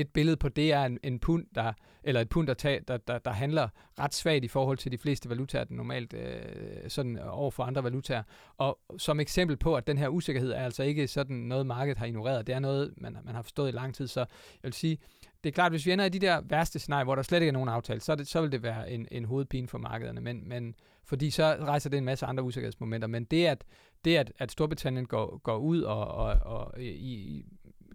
et 0.00 0.08
billede 0.08 0.36
på 0.36 0.48
det 0.48 0.72
er 0.72 0.84
en, 0.84 0.98
en 1.02 1.18
pund, 1.18 1.46
der, 1.54 1.72
eller 2.02 2.20
et 2.20 2.28
pund, 2.28 2.46
der, 2.46 2.54
tag, 2.54 2.80
der, 2.88 2.96
der, 2.96 3.18
der 3.18 3.30
handler 3.30 3.68
ret 3.98 4.14
svagt 4.14 4.44
i 4.44 4.48
forhold 4.48 4.78
til 4.78 4.92
de 4.92 4.98
fleste 4.98 5.30
valutaer, 5.30 5.64
den 5.64 5.76
normalt 5.76 6.14
øh, 6.14 6.90
sådan 6.90 7.18
over 7.18 7.50
for 7.50 7.62
andre 7.62 7.84
valutaer. 7.84 8.22
Og 8.58 8.78
som 8.98 9.20
eksempel 9.20 9.56
på, 9.56 9.74
at 9.74 9.86
den 9.86 9.98
her 9.98 10.08
usikkerhed 10.08 10.52
er 10.52 10.64
altså 10.64 10.82
ikke 10.82 11.08
sådan 11.08 11.36
noget, 11.36 11.66
markedet 11.66 11.98
har 11.98 12.06
ignoreret. 12.06 12.46
Det 12.46 12.54
er 12.54 12.58
noget, 12.58 12.94
man, 12.96 13.16
man 13.24 13.34
har 13.34 13.42
forstået 13.42 13.68
i 13.68 13.72
lang 13.72 13.94
tid. 13.94 14.06
Så 14.06 14.20
jeg 14.20 14.28
vil 14.62 14.72
sige, 14.72 14.98
det 15.44 15.48
er 15.48 15.52
klart, 15.54 15.72
hvis 15.72 15.86
vi 15.86 15.92
ender 15.92 16.04
i 16.04 16.08
de 16.08 16.18
der 16.18 16.40
værste 16.40 16.78
scenarier, 16.78 17.04
hvor 17.04 17.14
der 17.14 17.22
slet 17.22 17.40
ikke 17.40 17.48
er 17.48 17.52
nogen 17.52 17.68
aftale, 17.68 18.00
så, 18.00 18.14
det, 18.14 18.28
så 18.28 18.40
vil 18.40 18.52
det 18.52 18.62
være 18.62 18.90
en, 18.90 19.08
en 19.10 19.24
hovedpine 19.24 19.68
for 19.68 19.78
markederne. 19.78 20.20
Men, 20.20 20.48
men 20.48 20.74
fordi 21.04 21.30
så 21.30 21.56
rejser 21.60 21.90
det 21.90 21.98
en 21.98 22.04
masse 22.04 22.26
andre 22.26 22.42
usikkerhedsmomenter. 22.42 23.08
Men 23.08 23.24
det, 23.24 23.46
at, 23.46 23.64
det 24.04 24.16
at, 24.16 24.32
at 24.38 24.52
Storbritannien 24.52 25.06
går, 25.06 25.38
går 25.38 25.56
ud 25.56 25.82
og, 25.82 26.08
og, 26.08 26.36
og 26.42 26.82
i, 26.82 27.44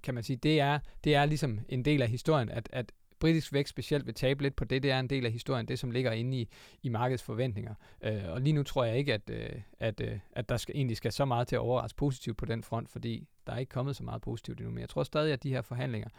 kan 0.04 0.14
man 0.14 0.24
sige, 0.24 0.38
det 0.38 0.60
er, 0.60 0.80
det 1.04 1.16
er 1.16 1.26
ligesom 1.26 1.60
en 1.70 1.86
del 1.86 2.02
af 2.02 2.08
historien, 2.10 2.50
at, 2.50 2.70
at 2.74 2.92
britisk 3.20 3.54
vækst 3.54 3.70
specielt 3.70 4.06
vil 4.06 4.14
tabe 4.14 4.44
lidt 4.44 4.56
på 4.56 4.66
det. 4.66 4.84
Det 4.84 4.92
er 4.92 5.00
en 5.00 5.10
del 5.10 5.26
af 5.26 5.32
historien, 5.32 5.68
det 5.68 5.80
som 5.80 5.92
ligger 5.92 6.12
inde 6.12 6.38
i, 6.38 6.50
i 6.82 6.90
markedets 6.90 7.24
forventninger. 7.24 7.76
Øh, 8.02 8.24
og 8.28 8.42
lige 8.42 8.54
nu 8.54 8.64
tror 8.64 8.84
jeg 8.84 8.98
ikke, 8.98 9.14
at, 9.14 9.30
øh, 9.30 9.50
at, 9.80 10.02
øh, 10.02 10.20
at 10.32 10.50
der 10.50 10.58
skal, 10.58 10.76
egentlig 10.76 10.98
skal 10.98 11.12
så 11.12 11.26
meget 11.26 11.48
til 11.48 11.56
at 11.56 11.60
overraske 11.60 11.98
positivt 11.98 12.38
på 12.38 12.46
den 12.46 12.64
front, 12.64 12.90
fordi 12.90 13.28
der 13.48 13.54
er 13.54 13.58
ikke 13.58 13.70
kommet 13.70 13.96
så 13.96 14.04
meget 14.04 14.22
positivt 14.22 14.60
endnu. 14.60 14.74
Men 14.74 14.82
jeg 14.82 14.90
tror 14.90 15.04
stadig, 15.04 15.34
at 15.34 15.44
de 15.44 15.50
her 15.50 15.62
forhandlinger, 15.62 16.10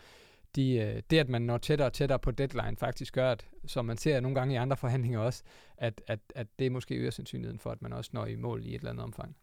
de, 0.57 0.77
øh, 0.77 1.03
det, 1.11 1.19
at 1.19 1.29
man 1.29 1.43
når 1.43 1.59
tættere 1.59 1.89
og 1.89 1.93
tættere 1.93 2.19
på 2.19 2.31
deadline, 2.31 2.77
faktisk 2.77 3.15
gør, 3.15 3.33
at, 3.33 3.47
som 3.67 3.85
man 3.85 3.97
ser 3.97 4.21
nogle 4.21 4.35
gange 4.35 4.55
i 4.55 4.57
andre 4.57 4.77
forhandlinger 4.77 5.21
også, 5.21 5.43
at, 5.77 6.03
at, 6.07 6.21
at 6.35 6.47
det 6.59 6.73
måske 6.73 6.95
øger 6.95 7.11
sandsynligheden 7.11 7.59
for, 7.59 7.71
at 7.71 7.83
man 7.83 7.93
også 7.93 8.11
når 8.13 8.27
i 8.27 8.37
mål 8.37 8.65
i 8.65 8.69
et 8.69 8.75
eller 8.75 8.91
andet 8.91 9.05
omfang. 9.05 9.37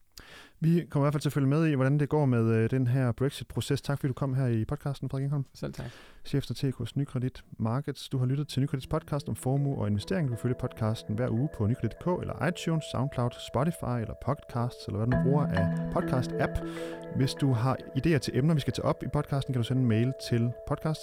Vi 0.63 0.85
kommer 0.89 1.03
i 1.03 1.05
hvert 1.05 1.13
fald 1.13 1.21
til 1.21 1.29
at 1.29 1.33
følge 1.33 1.47
med 1.47 1.67
i, 1.67 1.73
hvordan 1.73 1.99
det 1.99 2.09
går 2.09 2.25
med 2.25 2.55
øh, 2.55 2.69
den 2.71 2.87
her 2.87 3.11
Brexit-proces. 3.11 3.81
Tak 3.81 3.99
fordi 3.99 4.07
du 4.07 4.13
kom 4.13 4.33
her 4.33 4.47
i 4.47 4.65
podcasten, 4.65 5.09
Frederik 5.09 5.23
Ingholm. 5.23 5.45
Selv 5.53 5.73
tak. 5.73 5.85
Chef 6.25 6.43
strateg 6.43 6.73
hos 6.77 6.95
Nykredit 6.95 7.43
Markets. 7.59 8.09
Du 8.09 8.17
har 8.17 8.25
lyttet 8.25 8.47
til 8.47 8.61
Nykredits 8.61 8.87
podcast 8.87 9.29
om 9.29 9.35
formue 9.35 9.77
og 9.77 9.87
investering. 9.87 10.27
Du 10.27 10.33
kan 10.33 10.41
følge 10.41 10.55
podcasten 10.59 11.15
hver 11.15 11.29
uge 11.29 11.49
på 11.57 11.67
nykredit.dk 11.67 12.21
eller 12.21 12.47
iTunes, 12.47 12.83
Soundcloud, 12.91 13.31
Spotify 13.51 14.01
eller 14.01 14.13
Podcasts, 14.25 14.85
eller 14.87 14.97
hvad 14.97 15.07
du 15.17 15.23
bruger 15.23 15.45
af 15.45 15.65
podcast-app. 15.95 16.67
Hvis 17.15 17.33
du 17.33 17.53
har 17.53 17.77
idéer 17.97 18.17
til 18.17 18.37
emner, 18.37 18.53
vi 18.53 18.59
skal 18.59 18.73
tage 18.73 18.85
op 18.85 19.03
i 19.03 19.07
podcasten, 19.13 19.53
kan 19.53 19.61
du 19.61 19.67
sende 19.67 19.81
en 19.81 19.87
mail 19.87 20.13
til 20.29 20.51
podcast 20.67 20.99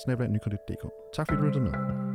Tak 1.14 1.26
fordi 1.26 1.40
du 1.40 1.44
lyttede 1.44 1.64
med. 1.64 2.07